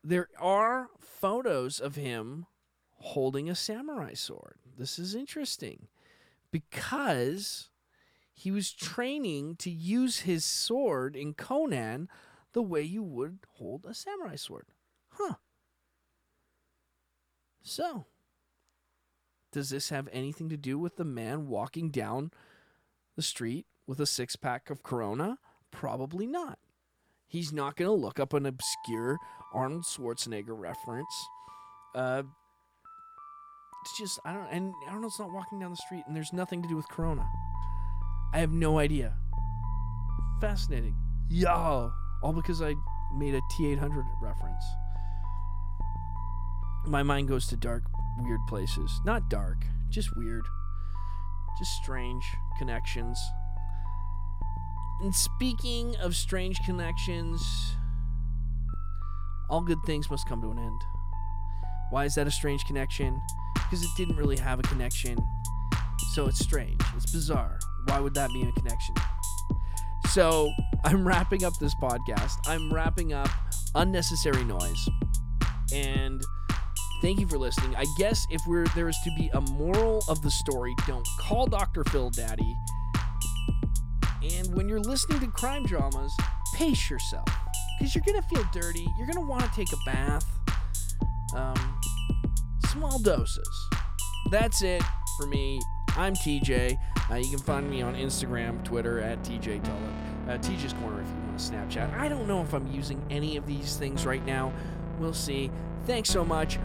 There 0.01 0.29
are 0.39 0.87
photos 0.97 1.81
of 1.81 1.95
him 1.95 2.45
holding 2.99 3.49
a 3.49 3.55
samurai 3.55 4.13
sword. 4.13 4.55
This 4.77 4.97
is 4.97 5.13
interesting 5.13 5.87
because 6.49 7.69
he 8.33 8.51
was 8.51 8.71
training 8.71 9.57
to 9.57 9.69
use 9.69 10.19
his 10.19 10.45
sword 10.45 11.17
in 11.17 11.33
Conan 11.33 12.07
the 12.53 12.61
way 12.61 12.81
you 12.83 13.03
would 13.03 13.39
hold 13.55 13.85
a 13.85 13.93
samurai 13.93 14.37
sword. 14.37 14.67
Huh. 15.09 15.35
So, 17.61 18.05
does 19.51 19.71
this 19.71 19.89
have 19.89 20.07
anything 20.13 20.47
to 20.49 20.57
do 20.57 20.79
with 20.79 20.95
the 20.95 21.03
man 21.03 21.47
walking 21.47 21.89
down 21.89 22.31
the 23.17 23.21
street 23.21 23.65
with 23.85 23.99
a 23.99 24.05
six 24.05 24.37
pack 24.37 24.69
of 24.69 24.83
Corona? 24.83 25.39
Probably 25.71 26.25
not. 26.25 26.59
He's 27.27 27.51
not 27.51 27.75
going 27.75 27.89
to 27.89 27.93
look 27.93 28.19
up 28.19 28.31
an 28.33 28.45
obscure 28.45 29.17
Arnold 29.53 29.83
Schwarzenegger 29.83 30.57
reference. 30.57 31.27
Uh, 31.93 32.23
it's 33.83 33.97
just 33.97 34.19
I 34.23 34.33
don't 34.33 34.47
and 34.51 34.73
Arnold's 34.89 35.19
not 35.19 35.33
walking 35.33 35.59
down 35.59 35.71
the 35.71 35.77
street 35.77 36.03
and 36.07 36.15
there's 36.15 36.31
nothing 36.31 36.61
to 36.61 36.69
do 36.69 36.75
with 36.75 36.87
Corona. 36.87 37.27
I 38.33 38.39
have 38.39 38.51
no 38.51 38.79
idea. 38.79 39.13
Fascinating. 40.39 40.95
Yo, 41.29 41.91
all 42.21 42.33
because 42.33 42.61
I 42.61 42.75
made 43.15 43.33
a 43.33 43.41
T800 43.53 44.03
reference. 44.21 44.63
My 46.85 47.03
mind 47.03 47.27
goes 47.27 47.47
to 47.47 47.57
dark, 47.57 47.83
weird 48.19 48.39
places. 48.47 49.01
Not 49.03 49.29
dark, 49.29 49.57
just 49.89 50.15
weird. 50.15 50.43
Just 51.59 51.71
strange 51.81 52.23
connections. 52.57 53.19
And 55.01 55.13
speaking 55.13 55.95
of 55.97 56.15
strange 56.15 56.57
connections, 56.65 57.41
all 59.49 59.61
good 59.61 59.79
things 59.85 60.09
must 60.09 60.27
come 60.27 60.41
to 60.41 60.49
an 60.49 60.59
end. 60.59 60.81
Why 61.91 62.05
is 62.05 62.15
that 62.15 62.27
a 62.27 62.31
strange 62.31 62.65
connection? 62.65 63.21
Because 63.55 63.83
it 63.83 63.89
didn't 63.95 64.17
really 64.17 64.37
have 64.37 64.59
a 64.59 64.63
connection. 64.63 65.17
So 66.13 66.25
it's 66.25 66.39
strange. 66.39 66.81
It's 66.95 67.11
bizarre. 67.11 67.59
Why 67.85 67.99
would 67.99 68.13
that 68.15 68.31
be 68.33 68.43
a 68.43 68.51
connection? 68.51 68.95
So 70.09 70.51
I'm 70.83 71.07
wrapping 71.07 71.43
up 71.43 71.53
this 71.59 71.75
podcast. 71.75 72.33
I'm 72.47 72.73
wrapping 72.73 73.13
up 73.13 73.29
unnecessary 73.75 74.43
noise. 74.43 74.89
And 75.71 76.21
thank 77.01 77.19
you 77.19 77.27
for 77.27 77.37
listening. 77.37 77.75
I 77.75 77.85
guess 77.97 78.25
if 78.29 78.41
we're 78.47 78.65
there 78.75 78.89
is 78.89 78.97
to 79.03 79.11
be 79.15 79.29
a 79.33 79.41
moral 79.41 80.03
of 80.07 80.21
the 80.21 80.31
story, 80.31 80.75
don't 80.87 81.07
call 81.19 81.47
Dr. 81.47 81.83
Phil 81.85 82.09
daddy. 82.09 82.55
And 84.23 84.53
when 84.55 84.67
you're 84.67 84.79
listening 84.79 85.19
to 85.21 85.27
crime 85.27 85.65
dramas, 85.65 86.13
pace 86.55 86.89
yourself. 86.89 87.27
Because 87.77 87.93
you're 87.93 88.03
to 88.03 88.21
feel 88.23 88.43
dirty. 88.51 88.87
You're 88.97 89.07
to 89.13 89.21
want 89.21 89.43
to 89.43 89.49
take 89.51 89.71
a 89.71 89.77
bath. 89.85 90.25
Um, 91.35 91.79
small 92.69 92.99
doses. 92.99 93.47
That's 94.31 94.61
it 94.63 94.81
for 95.17 95.27
me. 95.27 95.59
I'm 95.95 96.13
TJ. 96.13 96.77
Uh, 97.09 97.15
you 97.15 97.29
can 97.29 97.39
find 97.39 97.69
me 97.69 97.81
on 97.81 97.95
Instagram, 97.95 98.63
Twitter 98.63 98.99
at 98.99 99.23
TJ 99.23 99.63
Tullett. 99.63 100.27
Uh, 100.27 100.37
TJ's 100.39 100.73
Corner 100.73 101.01
if 101.01 101.07
you 101.07 101.15
want 101.27 101.39
to 101.39 101.43
Snapchat. 101.43 101.97
I 101.97 102.09
don't 102.09 102.27
know 102.27 102.41
if 102.41 102.53
I'm 102.53 102.67
using 102.67 103.01
any 103.09 103.37
of 103.37 103.45
these 103.45 103.77
things 103.77 104.05
right 104.05 104.25
now. 104.25 104.51
We'll 104.99 105.13
see. 105.13 105.49
Thanks 105.85 106.09
so 106.09 106.25
much. 106.25 106.59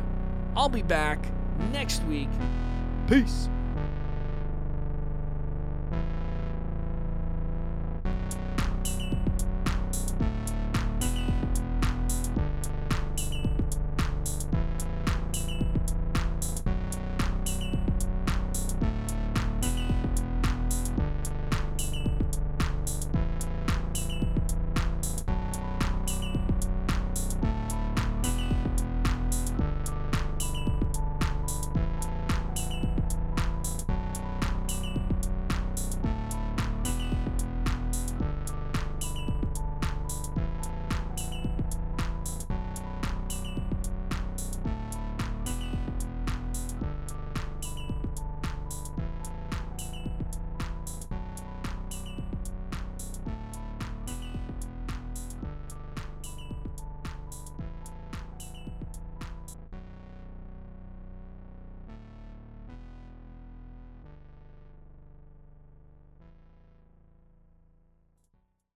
I'll 0.57 0.69
be 0.69 0.83
back 0.83 1.19
next 1.73 2.03
week. 2.05 2.29
Peace. 3.09 3.49